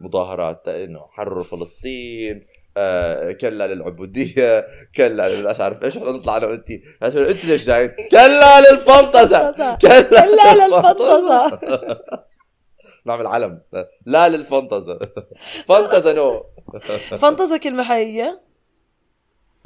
مظاهرات 0.00 0.68
إنه 0.68 1.00
حرروا 1.10 1.44
فلسطين 1.44 2.46
آه، 2.78 3.32
كلا 3.32 3.66
للعبودية 3.74 4.66
كلا 4.96 5.52
مش 5.52 5.60
عارف 5.60 5.84
إيش 5.84 5.96
نطلع 5.96 6.36
أنا 6.36 6.46
وانت 6.46 6.70
انت 7.02 7.44
ليش 7.44 7.66
جايين؟ 7.66 7.90
كلا 8.10 8.60
للفنطزه 8.60 9.50
كلا 9.50 9.74
كلا 10.10 10.54
للفنطزة 10.66 11.58
نعمل 13.06 13.26
علم. 13.26 13.60
لا 14.06 14.28
للفنطزه 14.28 14.98
فنطزه 15.68 16.12
no. 16.12 16.44
فنطزة 17.18 17.56
كلمة 17.56 17.82
حقيقية؟ 17.84 18.40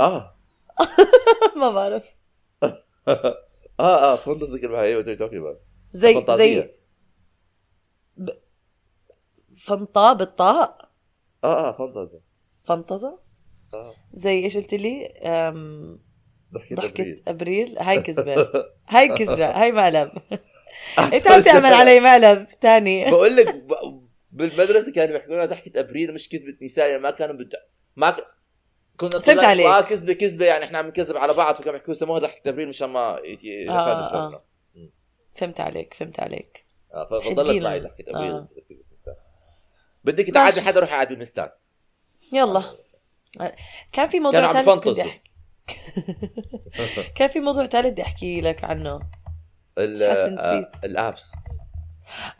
آه. 0.00 0.36
ما 1.60 1.70
بعرف. 1.70 2.02
آه 3.80 4.12
آه 4.12 4.16
فنطزه 4.16 4.60
كلمه 4.60 4.78
هي 4.82 4.96
what 4.96 5.08
توكي 5.08 5.40
زي 5.40 5.56
زي 5.92 6.14
فانتازية. 6.14 6.76
فنطا 9.56 10.12
بالطاء؟ 10.12 10.90
آه 11.44 11.68
آه 11.68 11.72
فنطزه 11.78 12.20
فنطزة 12.64 13.18
آه. 13.74 13.94
زي 14.12 14.44
إيش 14.44 14.56
قلت 14.56 14.74
لي؟ 14.74 15.06
أم... 15.06 15.98
ضحكة 16.54 16.76
ضحكة 16.76 16.90
أبريل. 17.00 17.22
أبريل. 17.28 17.78
هاي 17.78 18.02
كذبة. 18.06 18.64
هاي 18.88 19.08
كذبة. 19.18 19.50
هاي 19.62 19.72
مقلب. 19.72 20.10
أنت 20.98 21.26
عم 21.26 21.40
تعمل 21.40 21.72
علي 21.72 22.00
مقلب. 22.00 22.46
تاني. 22.60 23.10
بقول 23.10 23.36
لك 23.36 23.54
ب- 23.54 24.08
بالمدرسة 24.32 24.92
كانوا 24.92 25.16
يحكوا 25.16 25.34
لنا 25.34 25.44
ضحكة 25.44 25.80
أبريل 25.80 26.14
مش 26.14 26.28
كذبة 26.28 26.56
نساء 26.62 26.88
يعني 26.90 27.02
ما 27.02 27.10
كانوا 27.10 27.34
بد... 27.34 27.52
ما 27.96 28.10
ك... 28.10 28.26
كنا 29.00 29.20
فهمت 29.20 29.44
عليك. 29.44 29.66
آه 29.66 29.80
كذبة 29.80 30.12
كذبة 30.12 30.44
يعني 30.44 30.64
إحنا 30.64 30.78
عم 30.78 30.86
نكذب 30.86 31.16
على 31.16 31.34
بعض 31.34 31.54
فكانوا 31.54 31.76
يحكوا 31.76 31.94
سموها 31.94 32.18
ضحكه 32.18 32.48
ابريل 32.48 32.68
مشان 32.68 32.88
ما 32.88 33.18
آه، 33.18 33.22
يفادوا 33.42 34.04
آه. 34.04 34.10
شرنا 34.10 34.40
فهمت 35.34 35.60
عليك 35.60 35.94
فهمت 35.94 36.20
عليك 36.20 36.64
آه 36.94 37.04
فضلت. 37.04 37.62
معي 37.62 37.80
ضحكه 37.80 38.04
ابريل 38.08 38.32
آه. 38.32 38.46
بدك 40.04 40.24
تعادي. 40.24 40.60
حدا 40.60 40.80
روح 40.80 40.92
عاد 40.92 41.08
بالنستات 41.08 41.58
يلا 42.32 42.76
كان 43.92 44.06
في 44.06 44.20
موضوع 44.20 44.52
كانوا 44.52 44.72
عم 44.72 44.80
كان 47.16 47.28
في 47.28 47.40
موضوع 47.40 47.66
ثالث 47.66 47.86
بدي 47.86 48.02
أحكي 48.02 48.40
لك 48.40 48.64
عنه 48.64 49.00
آه،. 49.78 50.70
ال 50.84 50.94
apps 50.94 51.34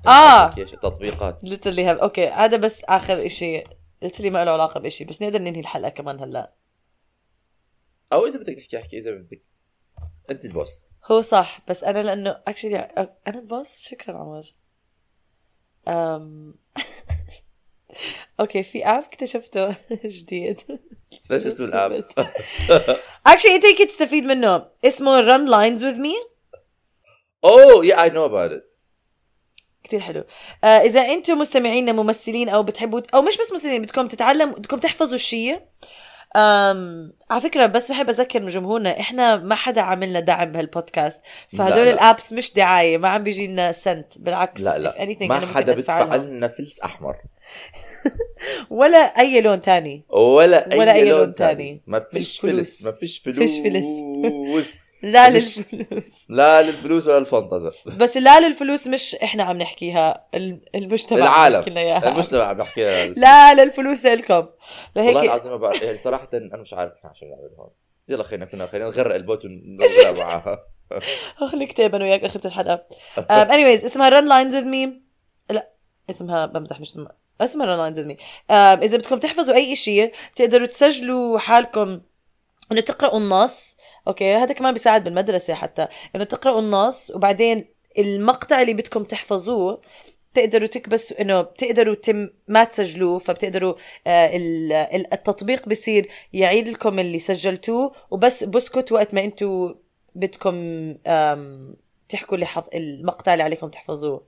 آه. 0.07 0.47
ال 0.47 0.49
application، 0.49 0.75
التطبيقات 0.75 1.45
literally 1.45 1.93
أوكي 1.93 2.29
هذا 2.29 2.57
بس 2.57 2.85
آخر 2.85 3.27
اشي 4.03 4.07
literally 4.13 4.31
ما 4.31 4.45
له 4.45 4.51
علاقة 4.51 4.81
بشيء 4.81 5.07
بس 5.07 5.23
نقدر 5.23 5.39
ننهي 5.39 5.61
الحلقة 5.61 5.89
كمان 5.89 6.21
هلأ. 6.21 6.55
أو 8.13 8.27
إذا 8.27 8.39
بدك 8.39 8.55
تحكي 8.55 8.79
احكي 8.79 8.99
إذا 8.99 9.11
بدك. 9.11 9.43
أنت 10.31 10.45
ال 10.45 10.52
boss. 10.52 10.87
هو 11.05 11.21
صح 11.21 11.61
بس 11.69 11.85
أنا 11.85 12.03
لأنه 12.03 12.43
actually 12.47 12.77
أنا 12.79 13.39
ال 13.39 13.48
boss 13.48 13.83
شكرا 13.83 14.17
عمر. 14.17 14.55
أم... 15.89 16.55
أوكي 18.41 18.63
في 18.63 18.85
app 18.87 19.05
اكتشفته 19.05 19.77
جديد. 20.05 20.61
ليش 21.31 21.47
اسمه 21.47 21.67
ال 21.67 21.74
app؟ 21.74 22.05
actually 23.27 23.55
انت 23.55 23.83
تستفيد 23.89 24.25
منه. 24.25 24.67
اسمه 24.85 25.23
run 25.23 25.49
lines 25.49 25.81
with 25.81 25.99
me. 26.07 26.31
oh 27.45 27.87
yeah 27.87 28.03
I 28.03 28.11
know 28.11 28.25
about 28.27 28.51
it 28.51 28.70
كتير 29.91 30.01
حلو 30.01 30.25
آه 30.65 30.67
إذا 30.67 31.01
أنتم 31.01 31.39
مستمعين 31.39 31.97
ممثلين 31.97 32.49
أو 32.49 32.63
بتحبوا 32.63 33.01
أو 33.15 33.23
مش 33.23 33.39
بس 33.39 33.53
ممثلين 33.53 33.83
بدكم 33.83 34.09
تتعلموا 34.09 34.55
بدكم 34.55 34.77
تحفظوا 34.77 35.15
الشيء 35.15 35.61
أم 36.37 37.13
على 37.31 37.41
فكرة 37.41 37.67
بس 37.67 37.91
بحب 37.91 38.09
أذكر 38.09 38.49
جمهورنا 38.49 39.01
إحنا 39.01 39.37
ما 39.37 39.55
حدا 39.55 39.81
عملنا 39.81 40.21
دعم 40.21 40.53
بهالبودكاست 40.53 41.23
فهدول 41.59 41.87
لا. 41.87 41.93
الأبس 41.93 42.33
مش 42.33 42.55
دعاية 42.55 42.99
ما 42.99 43.09
عم 43.09 43.25
بيجي 43.25 43.47
لنا 43.47 43.73
سنت 43.73 44.19
بالعكس 44.19 44.61
لا 44.61 44.79
لا 44.79 45.17
ما 45.21 45.47
حدا 45.47 45.75
بدفع. 45.75 46.17
لنا 46.17 46.49
فلس 46.49 46.81
أحمر 46.81 47.17
ولا 48.71 48.99
أي 48.99 49.41
لون 49.41 49.61
تاني 49.61 50.05
ولا 50.11 50.73
اي, 50.73 50.79
ولا 50.79 50.93
أي 50.93 51.05
لون, 51.05 51.19
لون 51.21 51.35
تاني 51.35 51.55
تاني. 51.55 51.83
ما 51.87 52.07
فيش. 52.13 52.41
فلس 52.41 52.83
ما 52.83 52.93
فيش 52.93 53.19
فلوس 53.19 53.39
فيش 53.39 53.61
فلس. 53.61 54.85
لا 55.03 55.31
للفلوس. 55.31 56.27
لا 56.29 56.63
للفلوس 56.63 57.07
ولا 57.07 57.19
الفانتزا 57.19 57.73
بس 57.87 58.17
لا 58.17 58.41
للفلوس 58.41 58.87
مش 58.87 59.15
إحنا 59.15 59.43
عم 59.45 59.59
نحكيها 59.59 60.25
ال- 60.35 60.61
المجتمع 60.75 61.19
العالم. 61.19 61.77
إياها. 61.79 62.09
المجتمع 62.13 62.45
عم 62.45 62.57
بحكي 62.57 63.09
لا 63.09 63.55
للفلوس 63.55 64.07
لكم. 64.07 64.35
والله 64.97 65.13
لهيك 65.13 65.25
العظيم 65.25 65.51
ما 65.53 65.57
بعرف 65.57 65.83
يعني 65.83 65.99
صراحة 65.99 66.29
أنا 66.35 66.57
مش 66.63 66.75
عارف 66.75 66.93
إحنا 66.93 67.11
عشان 67.11 67.29
نعمل 67.31 67.51
هون. 67.59 67.71
يلا 68.09 68.23
خلينا 68.23 68.45
كنا 68.45 68.67
خلينا 68.67 68.87
نغرق 68.89 69.15
ال 69.15 69.21
boat 69.21 69.45
ونغرق 69.45 70.19
معاها. 70.25 70.59
خلي 71.51 71.67
كتاب 71.67 71.95
أنا 71.95 72.05
وياك 72.05 72.25
آخرة 72.25 72.47
الحلقة. 72.47 72.83
Um, 73.19 73.23
anyways 73.49 73.85
اسمها 73.85 74.11
run 74.11 74.25
lines 74.25 74.55
with 74.55 74.67
me. 74.67 74.89
لا 75.51 75.69
اسمها 76.11 76.47
بمزح 76.47 76.81
مش 76.81 76.89
اسمها. 76.91 77.13
اسمها 77.41 77.67
run 77.67 77.93
lines 77.93 77.97
with 77.99 78.07
me. 78.11 78.15
Um, 78.23 78.53
إذا 78.83 78.97
بدكم 78.97 79.19
تحفظوا 79.19 79.55
أي 79.55 79.77
شيء 79.77 80.13
تقدروا 80.37 80.67
تسجلوا 80.67 81.39
حالكم 81.39 82.01
إنه 82.73 82.81
تقرأوا 82.81 83.19
النص. 83.19 83.77
أوكي 84.09 84.35
هذا 84.35 84.53
كمان 84.55 84.73
بيساعد 84.73 85.05
بالمدرسة 85.05 85.55
حتى 85.55 85.87
إنه 86.17 86.25
تقرأوا 86.25 86.61
النص 86.61 87.11
وبعدين 87.11 87.65
المقطع 87.99 88.61
اللي 88.63 88.75
بدكم 88.75 89.05
تحفظوه 89.05 89.81
تقدروا 90.35 90.67
تكبسوا 90.67 91.21
إنه 91.21 91.41
بتقدروا 91.43 91.95
تم 91.95 92.29
ما 92.49 92.65
تسجلوه 92.65 93.19
فبتقدروا 93.19 93.75
آه 94.07 94.37
ال- 94.37 94.73
ال- 94.73 95.13
التطبيق 95.13 95.69
بصير 95.69 96.09
يعيد 96.33 96.69
لكم 96.69 96.99
اللي 96.99 97.19
سجلتوه 97.19 97.93
وبس 98.11 98.45
بسكت 98.45 98.93
وقت 98.93 99.15
ما 99.15 99.25
إنتوا 99.25 99.75
بدكم 100.15 100.55
تحكوا 102.09 102.35
اللي 102.35 102.47
حف... 102.47 102.65
المقطع 102.75 103.33
اللي 103.33 103.45
عليكم 103.45 103.69
تحفظوه 103.69 104.23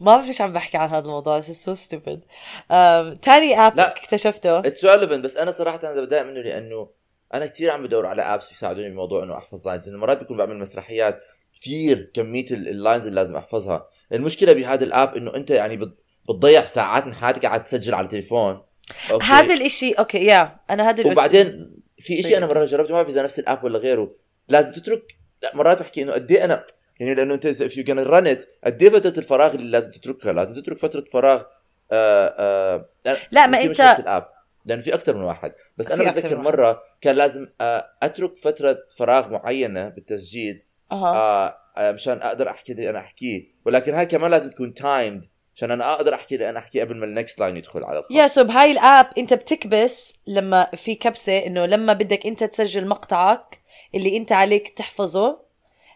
ما 0.00 0.06
بعرف 0.06 0.26
ليش 0.26 0.40
عم 0.40 0.52
بحكي 0.52 0.76
عن 0.76 0.88
هذا 0.88 0.98
الموضوع 1.04 1.40
so 1.42 1.74
stupid 1.88 2.18
um, 2.18 3.18
تاني 3.22 3.58
app 3.66 3.76
لا. 3.76 3.96
اكتشفته 3.96 4.58
it's 4.58 4.84
relevant 4.84 5.24
بس 5.24 5.36
أنا 5.36 5.50
صراحة 5.50 5.80
أنا 5.84 6.00
بتضايق 6.00 6.22
منه 6.22 6.40
لأنه 6.40 6.88
أنا 7.34 7.46
كثير 7.46 7.70
عم 7.70 7.82
بدور 7.82 8.06
على 8.06 8.22
apps 8.22 8.52
يساعدوني 8.52 8.90
بموضوع 8.90 9.22
إنه 9.22 9.36
أحفظ 9.36 9.66
lines 9.66 9.88
لأنه 9.88 9.98
مرات 10.00 10.20
بكون 10.22 10.36
بعمل 10.36 10.56
مسرحيات 10.58 11.18
كثير 11.60 12.10
كمية 12.14 12.44
ال- 12.50 12.68
ال 12.68 12.74
lines 12.74 13.06
اللي 13.06 13.20
لازم 13.20 13.36
أحفظها. 13.36 13.86
المشكلة 14.12 14.52
بهذا 14.52 14.84
ال 14.84 14.92
app 14.92 15.16
إنه 15.16 15.34
أنت 15.34 15.50
يعني 15.50 15.76
بت- 15.76 15.98
بتضيع 16.28 16.64
ساعات 16.64 17.06
من 17.06 17.14
حياتك 17.14 17.46
قاعد 17.46 17.64
تسجل 17.64 17.94
على 17.94 18.04
التليفون. 18.04 18.62
أوكي. 19.10 19.24
هذا 19.24 19.54
الإشي 19.54 19.92
أوكي 19.92 20.18
يا 20.26 20.56
أنا 20.70 20.90
هذا 20.90 21.06
وبعدين 21.12 21.72
في 21.98 22.14
طيب. 22.16 22.26
شيء 22.26 22.36
أنا 22.36 22.46
مرة 22.46 22.64
جربته 22.64 22.88
ما 22.92 22.94
بعرف 23.02 23.08
إذا 23.08 23.22
نفس 23.22 23.38
ال 23.38 23.44
app 23.44 23.64
ولا 23.64 23.78
غيره. 23.78 24.14
لازم 24.48 24.72
تترك 24.72 25.02
لا 25.42 25.56
مرات 25.56 25.80
بحكي 25.80 26.02
إنه 26.02 26.12
قد 26.12 26.32
إيه 26.32 26.44
أنا 26.44 26.64
يعني 27.00 27.14
لأنه 27.14 27.34
أنت 27.34 27.46
you're 27.46 27.86
gonna 27.86 28.10
run 28.10 28.38
it 28.38 28.46
قد 28.64 28.82
إيه 28.82 28.90
فترة 28.90 29.18
الفراغ 29.18 29.54
اللي 29.54 29.70
لازم 29.70 29.90
تتركها؟ 29.90 30.32
لازم 30.32 30.54
تترك 30.54 30.78
فترة 30.78 31.04
فراغ 31.12 31.42
آه 31.92 32.34
آه 32.38 32.88
لا 33.32 33.46
ما 33.46 33.62
انت 33.62 33.80
لأنه 34.64 34.82
في 34.82 34.94
أكثر 34.94 35.16
من 35.16 35.22
واحد. 35.22 35.52
بس 35.76 35.90
أنا 35.90 36.10
بتذكر. 36.10 36.38
مرة 36.38 36.82
كان 37.00 37.16
لازم 37.16 37.46
آه 37.60 37.86
أترك 38.02 38.36
فترة 38.36 38.78
فراغ 38.96 39.28
معينة 39.30 39.88
بالتسجيل 39.88 40.62
آه 40.92 41.56
آه 41.76 41.92
مشان 41.92 42.18
أقدر 42.18 42.50
أحكي 42.50 42.72
اللي 42.72 42.90
أنا 42.90 42.98
أحكيه. 42.98 43.44
ولكن 43.66 43.94
هاي 43.94 44.06
كمان 44.06 44.30
لازم 44.30 44.50
تكون 44.50 44.74
timed 44.74 45.26
عشان 45.56 45.70
أنا 45.70 45.92
أقدر 45.92 46.14
أحكي 46.14 46.34
اللي 46.34 46.48
أنا 46.48 46.58
أحكيه 46.58 46.80
قبل 46.80 46.96
ما 46.96 47.04
ال 47.04 47.11
next 47.11 47.38
line 47.40 47.56
يدخل 47.56 47.84
على 47.84 47.98
الخط. 47.98 48.10
يا 48.10 48.26
سو 48.26 48.44
بهاي 48.44 48.70
الأب 48.70 49.06
أنت 49.18 49.34
بتكبس 49.34 50.14
لما 50.26 50.70
في 50.76 50.94
كبسة 50.94 51.38
إنه 51.46 51.66
لما 51.66 51.92
بدك 51.92 52.26
أنت 52.26 52.44
تسجل 52.44 52.88
مقطعك 52.88 53.60
اللي 53.94 54.16
أنت 54.16 54.32
عليك 54.32 54.68
تحفظه 54.68 55.42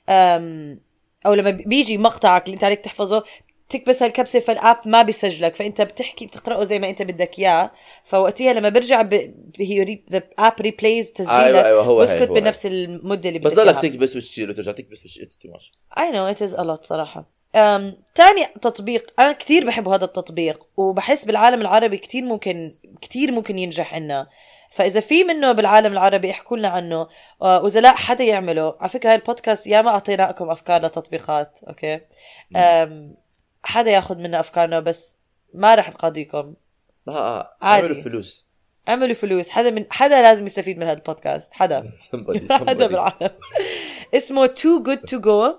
أم 0.08 0.80
أو 1.26 1.34
لما 1.34 1.50
بيجي 1.50 1.98
مقطعك 1.98 2.44
اللي 2.46 2.54
أنت 2.54 2.64
عليك 2.64 2.80
تحفظه 2.80 3.24
تكبس 3.68 4.02
هالكبسة 4.02 4.40
فال 4.40 4.55
app 4.55 4.76
ما 4.84 5.02
بيسجلك 5.02 5.54
فأنت 5.56 5.82
بتحكي 5.82 6.26
بتقرأه 6.26 6.64
زي 6.64 6.78
ما 6.78 6.90
أنت 6.90 7.02
بدك 7.02 7.38
إياه 7.38 7.70
فوقتها 8.04 8.52
لما 8.52 8.68
برجع 8.68 9.02
ب... 9.02 9.34
هي 9.60 9.98
the 10.12 10.22
app 10.38 10.52
replies 10.60 11.12
تسجيلك 11.12 11.40
أيوه 11.40 11.66
أيوه 11.66 11.84
هو 11.84 11.96
بسكت. 11.96 12.22
بنفس 12.30 12.66
المدة 12.66 13.28
اللي 13.28 13.38
بس 13.38 13.52
بدك 13.52 13.62
ضلك 13.62 13.84
إياها. 13.84 13.94
تكبس 13.94 14.16
وتشيل 14.16 14.50
وترجع 14.50 14.72
تكبس 14.72 15.00
وتشيل 15.04 15.22
it's 15.22 15.38
too 15.38 15.48
much 15.48 15.72
I 15.96 16.05
know 16.05 16.38
it 16.38 16.48
is 16.48 16.56
a 16.58 16.62
lot 16.62 16.86
صراحة. 16.86 17.20
um, 17.56 17.94
تاني 18.14 18.46
تطبيق 18.62 19.12
أنا 19.18 19.32
كتير 19.32 19.66
بحب 19.66 19.88
هذا 19.88 20.04
التطبيق 20.04 20.66
وبحس 20.76 21.24
بالعالم 21.24 21.60
العربي 21.60 21.96
كتير 21.96 22.24
ممكن 22.24 22.72
كتير 23.02 23.32
ممكن 23.32 23.58
ينجح 23.58 23.94
عنا. 23.94 24.26
فإذا 24.70 25.00
في 25.00 25.24
منه 25.24 25.52
بالعالم 25.52 25.92
العربي 25.92 26.30
احكوا 26.30 26.56
لنا 26.56 26.68
عنه 26.68 27.08
آه، 27.42 27.62
وإذا 27.62 27.80
لا 27.80 27.92
حدا 27.92 28.24
يعمله. 28.24 28.76
على 28.80 28.88
فكرة 28.88 29.10
هاي 29.10 29.14
البودكاست 29.16 29.66
ياما 29.66 29.90
أعطيناكم 29.90 30.50
أفكار 30.50 30.82
لتطبيقات 30.86 31.58
أوكي؟ 31.68 31.96
um, 31.98 33.16
حدا 33.66 33.90
ياخذ 33.90 34.18
منا 34.18 34.40
أفكارنا 34.40 34.80
بس 34.80 35.16
ما 35.54 35.74
رح 35.74 35.88
نقاضيكم. 35.88 36.54
لا 37.06 37.16
آه، 37.16 37.56
عادي. 37.62 37.86
عملوا 37.86 38.02
فلوس. 38.02 38.48
اعملوا 38.88 39.14
فلوس. 39.14 39.48
حدا 39.48 39.70
من 39.70 39.84
حدا 39.90 40.22
لازم 40.22 40.46
يستفيد 40.46 40.78
من 40.78 40.86
هذا 40.86 40.98
البودكاست 40.98 41.52
حدا. 41.52 41.82
Somebody, 42.12 42.48
somebody. 42.48 42.72
بالعالم. 42.72 43.30
اسمه 44.14 44.46
too 44.46 44.82
good 44.82 44.98
to 44.98 45.20
go 45.20 45.54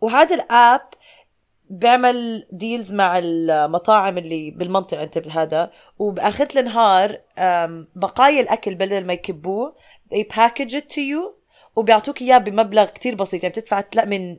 وهذا 0.00 0.34
ال 0.34 0.45
app 0.45 0.80
بيعمل 1.70 2.46
deals 2.52 2.94
مع 2.94 3.18
المطاعم 3.18 4.18
اللي 4.18 4.50
بالمنطقة 4.50 5.02
أنت 5.02 5.28
هذا 5.28 5.70
وبآخر 5.98 6.48
النهار 6.56 7.20
بقايا 7.94 8.40
الأكل 8.40 8.74
بدل 8.74 9.06
ما 9.06 9.12
يكبوه 9.12 9.76
they 10.14 10.24
package 10.34 10.74
it 10.74 10.94
to 10.94 10.98
you 10.98 11.40
وبيعطوك 11.76 12.22
إياه 12.22 12.38
بمبلغ 12.38 12.84
كتير 12.84 13.14
بسيط. 13.14 13.42
يعني 13.42 13.52
بتدفع 13.52 14.04
من 14.04 14.38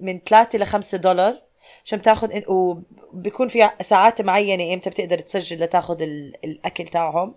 من 0.00 0.20
3 0.20 0.58
ل 0.58 0.66
5 0.66 0.98
دولار 0.98 1.42
عشان 1.84 2.02
تاخذ 2.02 2.40
وبيكون 2.48 3.48
في 3.48 3.70
ساعات 3.80 4.22
معينة 4.22 4.74
إمتى 4.74 4.90
بتقدر 4.90 5.18
تسجل 5.18 5.60
لتاخذ 5.60 6.02
ال- 6.02 6.34
الأكل 6.44 6.84
تاعهم. 6.84 7.34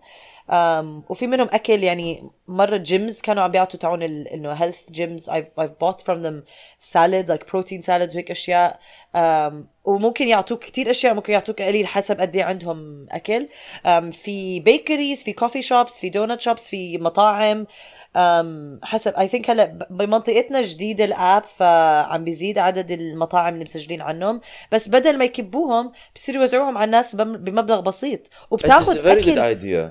وفي 1.09 1.27
منهم 1.27 1.47
أكل 1.51 1.83
يعني 1.83 2.29
مرة 2.47 2.77
جيمز 2.77 3.21
كانوا 3.21 3.43
عم 3.43 3.51
بيعطوا 3.51 3.79
تاعون 3.79 4.03
إنه 4.03 4.55
health 4.59 4.93
gyms. 4.93 5.23
I've, 5.29 5.63
I've 5.63 5.77
bought 5.83 6.01
from 6.05 6.21
them 6.23 6.43
salads 6.93 7.29
like 7.29 7.47
protein 7.47 7.81
salads 7.81 8.13
وهيك 8.15 8.31
أشياء. 8.31 8.79
وممكن 9.85 10.27
يعطوك 10.27 10.59
كتير 10.63 10.91
أشياء 10.91 11.13
ممكن 11.13 11.33
يعطوك 11.33 11.61
قليل 11.61 11.87
حسب 11.87 12.21
قد 12.21 12.35
إيه 12.35 12.43
عندهم 12.43 13.05
أكل. 13.11 13.47
في 14.11 14.59
bakeries 14.59 15.23
في 15.23 15.33
coffee 15.33 15.61
shops 15.61 15.99
في 15.99 16.09
donut 16.09 16.41
shops 16.41 16.69
في 16.69 16.97
مطاعم. 16.97 17.67
حسب 18.83 19.13
I 19.13 19.27
think 19.27 19.49
هلا 19.49 19.65
بمنطقتنا 19.89 20.61
جديد 20.61 21.01
ال 21.01 21.12
app 21.12 21.43
فعم 21.43 22.23
بيزيد 22.23 22.57
عدد 22.57 22.91
المطاعم 22.91 23.53
اللي 23.53 23.63
مسجلين 23.63 24.01
عنهم. 24.01 24.41
بس 24.71 24.87
بدل 24.89 25.17
ما 25.17 25.25
يكبوهم 25.25 25.91
بصيروا 26.15 26.41
يوزعوهم 26.41 26.77
على 26.77 26.85
الناس 26.85 27.15
بم- 27.15 27.37
بمبلغ 27.37 27.79
بسيط. 27.79 28.19
وبتاخذ 28.51 28.97
أكل. 29.07 29.39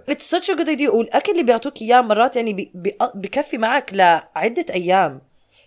It's 0.09 0.35
such 0.35 0.49
a 0.55 0.59
good 0.59 0.69
idea. 0.79 0.89
والأكل 0.95 1.33
اللي 1.33 1.43
بيعطوك 1.43 1.83
إياه 1.83 2.01
مرات 2.01 2.37
يعني 2.37 2.53
بي 2.53 2.71
بي 2.75 2.97
بكفي 3.15 3.59
معك 3.59 3.95
لعدة 3.95 4.67
أيام. 4.71 5.21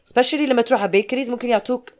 Especially 0.05 0.45
لما 0.45 0.61
تروح 0.61 0.81
على 0.81 0.91
bakeries 0.91 1.29
ممكن 1.29 1.49
يعطوك 1.49 1.93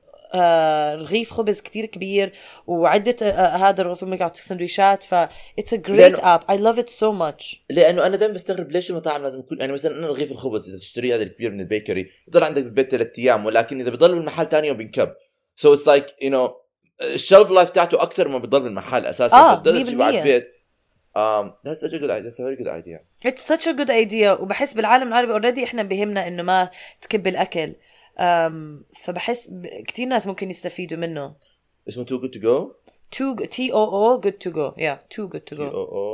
رغيف 0.96 1.34
خبز 1.34 1.62
كتير 1.62 1.86
كبير 1.86 2.34
وعدة 2.68 3.16
آه 3.22 3.26
آه، 3.32 3.58
هذا 3.70 3.82
الرغيف 3.82 4.04
ممكن 4.04 4.30
سندويشات 4.34 5.04
ف 5.04 5.16
it's 5.62 5.74
a 5.74 5.78
great 5.78 6.16
لأنه- 6.16 6.20
app. 6.20 6.42
I 6.52 6.58
love 6.58 6.80
it 6.80 6.90
so 6.90 7.12
much. 7.22 7.56
لأنه 7.70 8.06
أنا 8.08 8.16
دائما 8.18 8.34
بستغرب 8.34 8.72
ليش 8.72 8.90
المطاعم 8.92 9.22
لازم 9.24 9.42
تكون 9.42 9.60
يعني 9.60 9.74
مثلا 9.74 9.96
أنا 9.96 10.08
رغيف 10.08 10.32
الخبز 10.32 10.68
إذا 10.70 10.78
بتشتريه 10.78 11.16
هذا 11.16 11.24
الكبير 11.24 11.52
من 11.52 11.60
ال 11.60 11.67
bakery 11.67 12.10
بضل 12.28 12.44
عندك 12.44 12.64
بالبيت 12.64 12.92
ثلاث 12.92 13.20
أيام 13.20 13.46
ولكن 13.46 13.80
إذا 13.80 13.90
بضل 13.92 14.16
بالمحل 14.16 14.46
ثاني 14.46 14.68
يوم 14.68 14.78
بينكب. 14.78 15.14
So 15.56 15.74
it's 15.74 15.88
like 15.88 16.06
you 16.22 16.30
know 16.32 16.56
ال 17.02 17.10
shelf 17.10 17.52
life 17.52 17.70
تاعته 17.70 18.02
أكثر 18.02 18.28
ما 18.28 18.38
بضل 18.38 18.60
بالمحل 18.62 19.06
أساسا. 19.06 19.38
آه، 19.38 19.56
فبتقدر 19.56 19.82
تجيبه 19.84 20.04
على 20.06 20.14
100%. 20.18 20.20
البيت. 20.26 20.52
Um, 21.18 21.46
that's 21.68 21.80
such 21.86 21.94
a 21.94 22.00
good 22.02 22.12
idea. 22.12 22.24
That's 22.30 22.40
a 22.40 22.44
very 22.44 22.58
good 22.62 22.68
idea. 22.80 23.00
It's 23.30 23.42
such 23.54 23.68
a 23.68 23.74
good 23.74 23.90
idea 23.90 24.42
وبحس 24.42 24.74
بالعالم 24.74 25.08
العربي 25.08 25.32
already 25.32 25.64
إحنا 25.64 25.84
بهمنا 25.84 26.28
إنه 26.28 26.44
ما 26.44 26.70
تكب 27.02 27.28
الأكل. 27.28 27.76
فبحس 29.04 29.52
كتير 29.88 30.08
ناس 30.08 30.28
ممكن 30.28 30.50
يستفيدوا 30.50 30.98
منه. 30.98 31.36
اسمه 31.88 32.06
too 32.06 32.20
good 32.22 32.32
to 32.36 32.40
go 32.42 32.72
too 33.16 33.36
T 33.46 33.72
O 33.72 33.74
O 33.74 34.20
good 34.26 34.38
to 34.48 34.52
go. 34.52 34.74
Yeah 34.78 34.98
too 35.16 35.28
good 35.34 35.46
to 35.50 35.56
T 35.56 35.58
go 35.58 35.62
O 35.62 35.84
O 36.04 36.06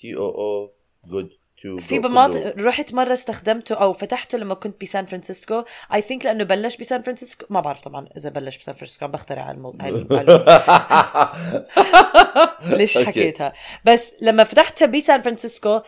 T 0.00 0.02
O 0.16 0.18
O 0.20 0.70
good 1.10 1.28
to 1.62 1.78
في 1.80 1.98
بمناطق. 1.98 2.54
رحت 2.58 2.94
مرة 2.94 3.12
استخدمته 3.12 3.74
أو 3.74 3.92
فتحته 3.92 4.38
لما 4.38 4.54
كنت 4.54 4.82
بسان 4.82 5.06
فرانسيسكو. 5.06 5.64
I 5.94 6.02
think 6.02 6.24
لأنه 6.24 6.44
بلش 6.44 6.76
بسان 6.76 7.02
فرانسيسكو. 7.02 7.46
ما 7.50 7.60
بعرف 7.60 7.80
طبعا 7.80 8.08
إذا 8.16 8.30
بلش 8.30 8.58
بسان 8.58 8.74
فرانسيسكو 8.74 9.04
عم 9.04 9.10
بخترع 9.10 9.42
على 9.42 9.56
الموضوع. 9.56 9.88
ليش. 12.62 12.98
حكيتها. 12.98 13.52
بس 13.84 14.12
لما 14.20 14.44
فتحتها 14.44 14.86
بسان 14.86 15.20
فرانسيسكو 15.22 15.80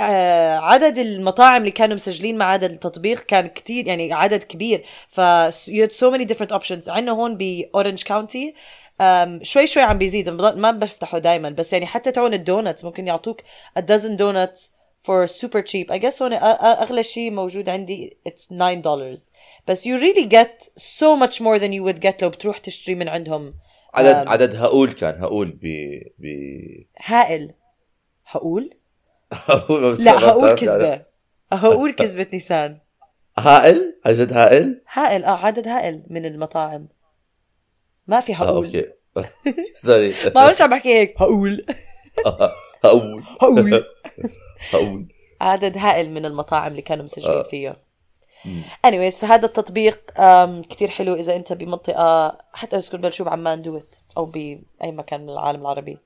آه، 0.00 0.56
عدد 0.58 0.98
المطاعم 0.98 1.60
اللي 1.60 1.70
كانوا 1.70 1.94
مسجلين 1.94 2.36
مع 2.38 2.54
هذا 2.54 2.66
التطبيق 2.66 3.20
كان 3.20 3.46
كتير 3.48 3.86
يعني 3.86 4.12
عدد 4.12 4.42
كبير. 4.42 4.84
ف 5.08 5.20
you 5.50 5.86
had 5.86 5.92
so 5.92 6.10
many 6.16 6.24
different 6.34 6.50
options. 6.60 6.88
عندنا 6.88 7.12
هون 7.12 7.36
بأورنج 7.36 8.02
كاونتي. 8.02 8.54
شوي 9.42 9.66
شوي 9.66 9.82
عم 9.82 9.98
بيزيد. 9.98 10.28
ما 10.28 10.70
بفتحه 10.70 11.18
دائما 11.18 11.50
بس 11.50 11.72
يعني 11.72 11.86
حتى 11.86 12.12
تعون 12.12 12.34
ال 12.34 12.40
donuts. 12.40 12.84
ممكن 12.84 13.06
يعطوك 13.06 13.40
a 13.78 13.82
dozen 13.82 14.18
donuts 14.18 14.60
for 15.06 15.26
super 15.26 15.62
cheap. 15.62 15.86
I 15.94 15.98
guess 15.98 16.22
هون 16.22 16.38
أ- 16.38 16.40
أ- 16.42 16.64
أغلى 16.64 17.02
شيء 17.02 17.30
موجود 17.30 17.68
عندي 17.68 18.16
it's 18.28 18.48
9 18.48 18.82
dollars. 18.82 19.20
بس 19.68 19.88
you 19.88 19.98
really 20.00 20.28
get 20.28 20.64
so 20.80 21.26
much 21.26 21.34
more 21.40 21.58
than 21.58 21.70
you 21.72 21.82
would 21.88 22.00
get 22.08 22.22
لو 22.22 22.28
بتروح 22.28 22.58
تشتري 22.58 22.94
من 22.94 23.08
عندهم 23.08 23.54
عدد 23.94 24.26
عدد 24.28 24.54
هقول 24.54 24.92
كان 24.92 25.20
هقول 25.20 25.58
ب 25.62 25.64
ب 26.18 26.26
هائل. 27.04 27.52
هقول 28.26 28.70
لا 29.98 30.18
هقول. 30.18 30.54
كذبة. 30.54 31.02
هقول 31.52 31.92
كذبة 31.92 32.26
نيسان. 32.32 32.78
هائل؟ 33.38 34.00
عن 34.06 34.14
جد 34.14 34.32
هائل؟ 34.32 34.82
هائل 34.92 35.24
آه 35.24 35.46
عدد 35.46 35.68
هائل 35.68 36.02
من 36.10 36.26
المطاعم. 36.26 36.88
ما 38.06 38.20
في 38.20 38.34
هقول 38.34 38.66
أوكي. 38.66 38.86
Sorry 39.84 40.14
ما 40.24 40.30
بعرفش 40.30 40.62
عم 40.62 40.70
بحكي 40.70 40.94
هيك. 40.94 41.14
هقول 41.22 41.66
هقول 42.84 43.24
هقول 43.40 43.84
هقول 44.70 45.08
عدد 45.40 45.78
هائل 45.78 46.10
من 46.10 46.26
المطاعم 46.26 46.70
اللي 46.70 46.82
كانوا 46.82 47.04
مسجلين 47.04 47.30
آه. 47.30 47.42
فيها. 47.42 47.76
Anyways 48.86 49.14
فهذا 49.14 49.46
التطبيق 49.46 50.10
كتير 50.70 50.88
حلو 50.88 51.14
إذا 51.14 51.36
أنت 51.36 51.52
بمنطقة 51.52 52.38
حتى 52.52 52.76
لو 52.76 52.82
تكون 52.82 53.00
بلشوا 53.00 53.26
بعمان 53.26 53.62
do 53.62 53.78
it 53.78 53.94
أو 54.16 54.24
باي 54.24 54.64
مكان 54.82 55.20
من 55.20 55.30
العالم 55.30 55.60
العربي. 55.60 55.98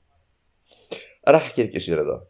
أنا 1.27 1.37
أحكي 1.37 1.63
لك 1.63 1.77
شيء 1.77 1.95
رضا. 1.95 2.21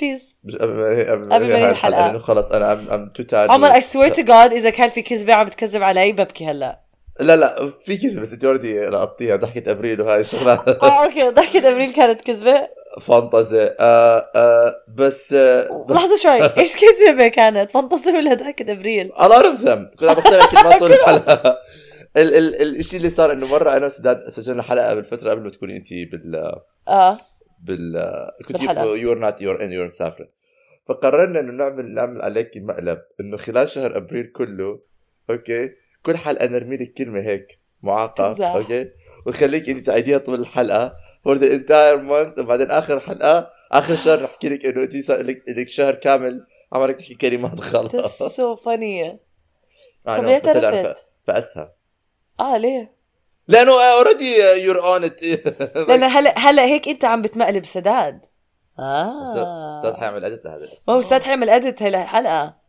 Please 0.00 0.36
قبل 0.60 1.28
ما 1.28 1.38
ننهي 1.38 1.70
الحلقة. 1.70 2.18
خلص 2.18 2.46
أنا 2.46 2.72
I'm 2.72 3.08
too 3.08 3.36
عمر 3.36 3.80
I 3.80 3.82
swear 3.82 4.14
to 4.14 4.22
God 4.22 4.52
إذا 4.52 4.70
كان 4.70 4.88
في 4.88 5.02
كذبة 5.02 5.34
عم 5.34 5.46
بتكذب 5.46 5.82
علي 5.82 6.12
ببكي 6.12 6.46
هلا. 6.46 6.81
لا 7.20 7.36
لا 7.36 7.70
في 7.70 7.96
كذبة 7.96 8.20
بس 8.20 8.32
انت 8.32 8.44
already 8.44 8.86
لقطتيها 8.86 9.36
ضحكة 9.36 9.70
أبريل 9.70 10.00
وهاي 10.00 10.20
الشغلات. 10.20 10.68
آه 10.82 11.04
أوكي 11.04 11.30
ضحكة 11.30 11.68
أبريل 11.70 11.92
كانت 11.92 12.20
كذبة. 12.20 12.68
Fantasy. 13.02 13.74
آه 13.80 14.30
آه 14.36 14.74
بس 14.88 15.32
آه 15.32 15.84
بس 15.88 15.96
لحظة 15.96 16.16
شوي 16.16 16.42
إيش 16.62 16.72
كذبة 16.76 17.28
كانت؟ 17.28 17.70
Fantasy 17.70 18.10
ولا 18.12 18.34
ضحكة 18.34 18.72
أبريل؟ 18.72 19.12
أنا 19.12 19.34
أعرف 19.34 19.60
them 19.60 19.90
كنت 19.98 20.08
عم 20.08 20.14
بخترع 20.14 20.46
كلمات 20.46 20.78
طول 20.80 20.92
الحلقة. 20.92 21.58
ال 22.16 22.34
ال 22.34 22.76
الشيء 22.78 22.98
اللي 22.98 23.10
صار 23.10 23.32
إنه 23.32 23.46
مرة 23.46 23.76
أنا 23.76 23.86
وسداد 23.86 24.28
سجلنا 24.28 24.62
حلقة 24.62 24.94
بالفترة 24.94 25.30
قبل 25.30 25.42
ما 25.42 25.50
تكوني 25.50 25.76
انت 25.76 25.88
بال 25.92 26.52
آه. 26.88 27.16
بال 27.62 28.12
كنت 28.48 28.52
بالحلقة. 28.60 28.84
You're 28.96 29.18
not 29.18 29.40
you're 29.40 29.64
and 29.64 29.72
you're 29.72 29.86
مسافره 29.86 30.28
فقررنا 30.88 31.40
إنه 31.40 31.52
نعمل 31.52 31.94
نعمل 31.94 32.22
عليك 32.22 32.50
مقلب 32.56 32.98
إنه 33.20 33.36
خلال 33.36 33.68
شهر 33.68 33.96
أبريل 33.96 34.26
كله 34.26 34.80
أوكي 35.30 35.70
كل 36.02 36.16
حلقة 36.16 36.46
نرمي 36.46 36.76
لك 36.76 36.92
كلمة 36.94 37.20
هيك 37.20 37.58
معاقة 37.82 38.32
تمزح. 38.32 38.46
أوكي 38.46 38.90
وخليك 39.26 39.68
إنت 39.68 39.86
تعيديها 39.86 40.18
طول 40.18 40.40
الحلقة 40.40 40.96
for 41.24 41.36
the 41.36 41.54
entire 41.54 41.96
month 41.96 42.38
وبعدين 42.38 42.70
آخر 42.70 43.00
حلقة 43.00 43.50
آخر 43.72 43.96
شهر 43.96 44.22
نحكي 44.22 44.48
لك 44.48 44.66
إنه 44.66 44.82
إنت 44.82 44.96
صار 44.96 45.22
لك 45.22 45.42
لك 45.48 45.68
شهر 45.68 45.94
كامل 45.94 46.46
عمالك 46.72 46.96
تحكي 46.96 47.14
كلمات 47.14 47.60
غلط 47.74 47.92
funny 48.60 50.16
طب 50.16 50.24
ليه 50.24 50.34
اعترفت؟ 50.34 51.06
فقستها 51.26 51.72
آه 52.40 52.56
ليه؟ 52.56 52.92
لأنه 53.48 53.72
already 53.82 54.36
you're 54.64 54.82
on 54.82 55.04
it 55.04 55.22
لأنه 55.88 56.06
هلا 56.06 56.38
هلا 56.38 56.64
هيك 56.64 56.88
إنت 56.88 57.04
عم 57.04 57.22
بتمقلب 57.22 57.64
سداد 57.66 58.26
آه 58.78 59.24
أستاذ 59.78 60.00
حيعمل 60.00 60.24
edit 60.24 60.44
لهذا. 60.44 60.68
ما 60.88 60.94
هو 60.94 61.00
أستاذ 61.00 61.22
حيعمل 61.22 61.50
edit 61.50 61.82
هلا 61.82 62.02
الحلقة 62.02 62.61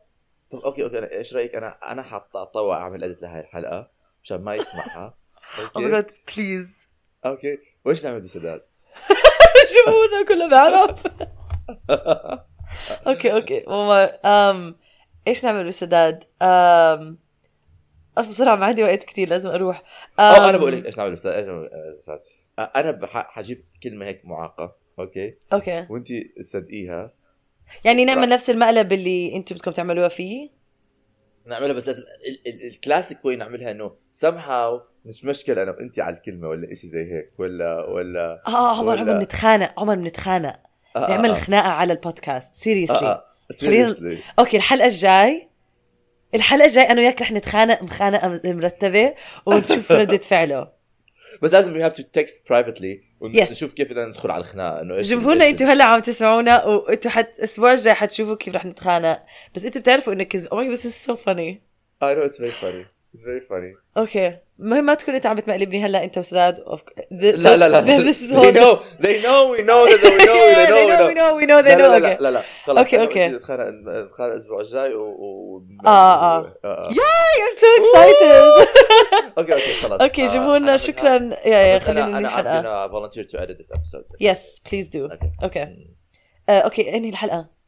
طب 0.53 0.59
أوكي 0.59 0.83
أوكي 0.83 0.97
أنا 0.97 1.11
إيش 1.11 1.33
رأيك؟ 1.35 1.55
أنا 1.55 1.77
أنا 1.91 2.01
حطوع 2.01 2.77
أعمل 2.77 3.03
edit 3.03 3.21
لهي 3.21 3.39
الحلقة 3.39 3.91
عشان 4.23 4.43
ما 4.43 4.55
يسمعها. 4.55 5.17
My 5.75 5.95
أوكي. 5.95 6.13
Please 6.38 6.86
أوكي. 7.25 7.57
وإيش 7.85 8.05
نعمل 8.05 8.21
بسداد؟ 8.21 8.61
شوفونا 9.73 10.25
كله 10.27 10.49
بعرف 10.49 11.07
أوكي 13.07 13.33
أوكي. 13.33 13.63
ماما 13.67 14.19
ام 14.25 14.75
إيش 15.27 15.45
نعمل 15.45 15.67
بسداد؟ 15.67 16.23
ام 16.41 17.17
أف 18.17 18.27
بسرعة 18.29 18.55
ما 18.55 18.65
عندي 18.65 18.83
وقت 18.83 19.03
كثير 19.03 19.29
لازم 19.29 19.49
أروح. 19.49 19.83
أم، 20.19 20.25
أنا 20.25 20.57
بقول 20.57 20.71
لك 20.73 20.85
إيش 20.85 20.97
نعمل 20.97 21.11
بسداد 21.11 21.33
إيش 21.35 21.47
نعمل 21.47 21.69
بسداد؟ 21.97 22.21
أنا 22.59 22.91
بح- 22.91 23.27
حجيب 23.29 23.65
كلمة 23.83 24.05
هيك 24.05 24.25
معاقة 24.25 24.75
أوكي؟ 24.99 25.37
أوكي. 25.53 25.85
وانت 25.89 26.07
تصدقيها 26.39 27.13
يعني 27.83 28.05
نعمل 28.05 28.29
نفس 28.29 28.49
المقلب 28.49 28.93
اللي 28.93 29.36
أنتم 29.36 29.55
بدكم 29.55 29.71
تعملوها 29.71 30.07
فيه 30.07 30.49
نعملها 31.45 31.73
بس 31.73 31.88
لازم 31.88 32.03
ال- 32.03 32.47
ال- 32.53 32.67
الكلاسيك 32.67 33.25
وين 33.25 33.39
نعملها 33.39 33.71
انه 33.71 33.91
somehow 34.25 34.81
نتمشكل 35.05 35.59
أنا 35.59 35.71
وانت 35.71 35.99
على 35.99 36.15
الكلمة 36.15 36.47
ولا 36.47 36.75
شيء 36.75 36.89
زي 36.89 37.12
هيك 37.13 37.39
ولا 37.39 37.86
ولا 37.86 38.43
آه 38.47 38.77
عمر 38.79 38.99
عمر 38.99 39.17
بنتخانق 39.19 39.79
عمر 39.79 39.95
بنتخانق 39.95 40.55
آه 40.95 41.09
نعمل 41.09 41.29
آه 41.29 41.36
خناقة 41.36 41.69
على 41.69 41.93
البودكاست 41.93 42.55
seriously 42.56 42.97
آه 42.97 43.12
آه. 43.12 43.25
خلينا-. 43.62 44.17
أوكي 44.39 44.57
الحلقة 44.57 44.86
الجاي 44.88 45.49
الحلقة 46.36 46.65
الجاي 46.65 46.83
أنا 46.89 47.01
وياك 47.01 47.21
رح 47.21 47.31
نتخانق 47.31 47.83
مخانقة 47.83 48.41
مرتبة 48.45 49.13
ونشوف 49.45 49.91
ردة 49.91 50.17
فعله 50.31 50.67
بس 51.41 51.53
لازم 51.53 51.75
you 51.75 51.84
have 51.84 51.93
to 51.93 52.03
text 52.03 52.49
privately. 52.49 53.03
ونشوف 53.23 53.73
كيف 53.73 53.91
بدنا 53.91 54.05
ندخل 54.05 54.31
على 54.31 54.41
الخناقه 54.41 54.81
إنه 54.81 54.95
إيش 54.95 55.09
جمهورنا 55.09 55.49
أنتوا 55.49 55.67
هلأ 55.67 55.86
عم 55.86 55.99
تسمعونا 55.99 56.65
وانتوا 56.65 57.12
حت 57.12 57.38
الأسبوع 57.38 57.73
الجاي 57.73 57.93
حتشوفوا 57.93 58.36
كيف 58.36 58.55
رح 58.55 58.65
نتخانق. 58.65 59.23
بس 59.55 59.65
أنتوا 59.65 59.81
بتعرفوا 59.81 60.13
إنه 60.13 60.23
كذب. 60.23 60.47
God, 60.47 60.77
this 60.77 60.86
is 60.86 60.95
so 61.09 61.15
funny. 61.15 61.62
I 62.01 62.15
know 62.15 62.23
it's 62.29 62.38
very 62.38 62.51
funny. 62.62 62.92
It's 63.13 63.23
very 63.23 63.41
funny. 63.41 63.73
okay 63.97 64.38
المهم 64.60 64.86
ما 64.86 64.93
تكون 64.93 65.15
انت 65.15 65.26
عم 65.26 65.36
بتمقلبني 65.36 65.86
هلا 65.86 66.04
انت 66.04 66.17
وسداد 66.17 66.63
لا 67.12 67.58
لا 67.58 67.69
لا 67.69 67.82
this 68.12 68.17
is 68.17 68.30
they 68.30 68.52
know. 68.52 68.76
they 69.02 69.21
know 69.21 69.49
we 69.54 69.62
know 69.62 69.82
that 69.89 70.02
they 70.02 70.17
know 70.26 70.39
they 70.58 70.67
know 70.69 71.08
they 71.08 71.13
know 71.13 71.36
we 71.38 71.45
know 71.45 71.45
we 71.45 71.45
know. 71.45 71.62
they 71.62 71.76
know 71.76 71.89
لا 71.89 72.17
okay. 72.17 72.21
لا 72.21 72.32
لا. 72.32 72.43
خلص 72.65 72.78
okay. 72.77 72.97
وأنتي 72.97 73.28
نتخانق 73.28 73.63
نتخانق 73.69 74.32
الأسبوع 74.32 74.62
الجاي 74.62 74.93
و, 74.93 75.04
و... 75.04 75.63
آه. 75.86 76.54
آه. 76.65 76.89
Yay, 76.89 77.36
I'm 77.45 77.58
so 77.58 77.67
excited. 77.82 78.67
okay 79.38 79.53
okay 79.53 79.73
خلاص 79.82 80.02
okay 80.01 80.23
آه، 80.23 80.28
جمهورنا. 80.28 80.78
شكرا. 80.78 81.13
yeah 81.45 81.58
yeah 81.58 81.75
انا 81.76 81.80
خلينا 81.86 82.39
أنا 82.39 82.88
I'm 82.88 82.89
gonna 82.89 82.93
volunteer 82.93 83.23
to 83.32 83.41
edit 83.41 83.58
this 83.58 83.71
episode. 83.78 84.06
Yes 84.19 84.60
please 84.69 84.89
do. 84.89 85.12
okay 85.12 85.32
okay 85.43 85.67
آه، 86.49 86.60
okay 86.60 86.95
إنهي 86.95 87.10
الحلقة؟ 87.10 87.62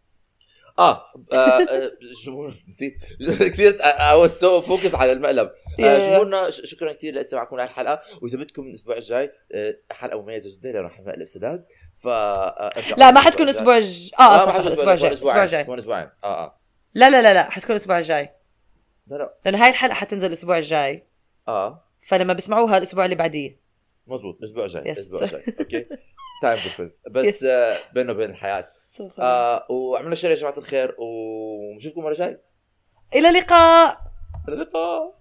آه 0.79 1.05
آه، 1.31 1.37
آه، 1.37 1.91
جمهور 2.25 2.53
نسيت. 2.69 2.97
كثير 3.39 3.77
I 3.77 4.27
was 4.27 4.31
so 4.31 4.67
focused 4.67 4.95
على 4.95 5.11
المقلب. 5.11 5.51
آه،. 5.79 6.07
جمهورنا 6.07 6.51
شكرا 6.51 6.91
كثير 6.91 7.13
لاستماعكم 7.13 7.57
لهالحلقه 7.57 8.01
واذا 8.21 8.37
بدكم 8.37 8.61
الأسبوع 8.67 8.97
الجاي 8.97 9.31
حلقة 9.91 10.21
مميزة 10.21 10.59
جدا 10.59 10.71
لأنه 10.71 10.89
حنمقلب 10.89 11.25
سداد. 11.27 11.65
ف 11.97 12.07
لا 12.97 13.11
ما 13.11 13.19
حتكون 13.19 13.49
الأسبوع 13.49 13.77
الج... 13.77 14.09
آه 14.19 14.23
آه 14.23 14.45
صح 14.45 14.53
حتكون 14.53 14.67
الأسبوع 14.67 14.93
الجاي 14.93 15.13
أسبوع 15.13 15.31
الأسبوع 15.31 15.43
الجاي. 15.43 15.63
كمان 15.63 15.79
أسبوعين. 15.79 16.09
آه 16.23 16.43
آه. 16.45 16.59
لا 16.93 17.09
لا 17.09 17.21
لا 17.21 17.33
لا 17.33 17.49
حتكون 17.49 17.71
الأسبوع 17.71 17.99
الجاي. 17.99 18.29
لا 19.07 19.15
لا. 19.15 19.33
لأنه 19.45 19.63
هاي 19.63 19.69
الحلقة 19.69 19.93
حتنزل 19.93 20.27
الأسبوع 20.27 20.57
الجاي. 20.57 21.07
آه. 21.47 21.85
فلما 22.01 22.33
بسمعوها 22.33 22.77
الأسبوع 22.77 23.05
اللي 23.05 23.15
بعديه. 23.15 23.59
مزبوط 24.07 24.37
الأسبوع 24.39 24.65
الجاي. 24.65 24.91
الأسبوع 24.91 25.23
الجاي. 25.23 25.43
okay؟ 25.59 25.85
time 26.45 26.63
difference 26.63 27.01
بس 27.11 27.43
آه، 27.43 27.77
بينه 27.93 28.11
وبين 28.11 28.29
الحياة. 28.29 28.63
آه 29.19 29.65
وعملنا 29.69 30.15
share 30.15 30.29
يا 30.31 30.35
جماعة 30.35 30.57
الخير 30.57 30.95
ونشوفكم 30.99 32.03
مرة 32.03 32.13
جاي 32.13 32.41
إلى 33.15 33.29
اللقاء. 33.29 33.97
إلى 34.47 34.55
اللقاء. 34.55 35.13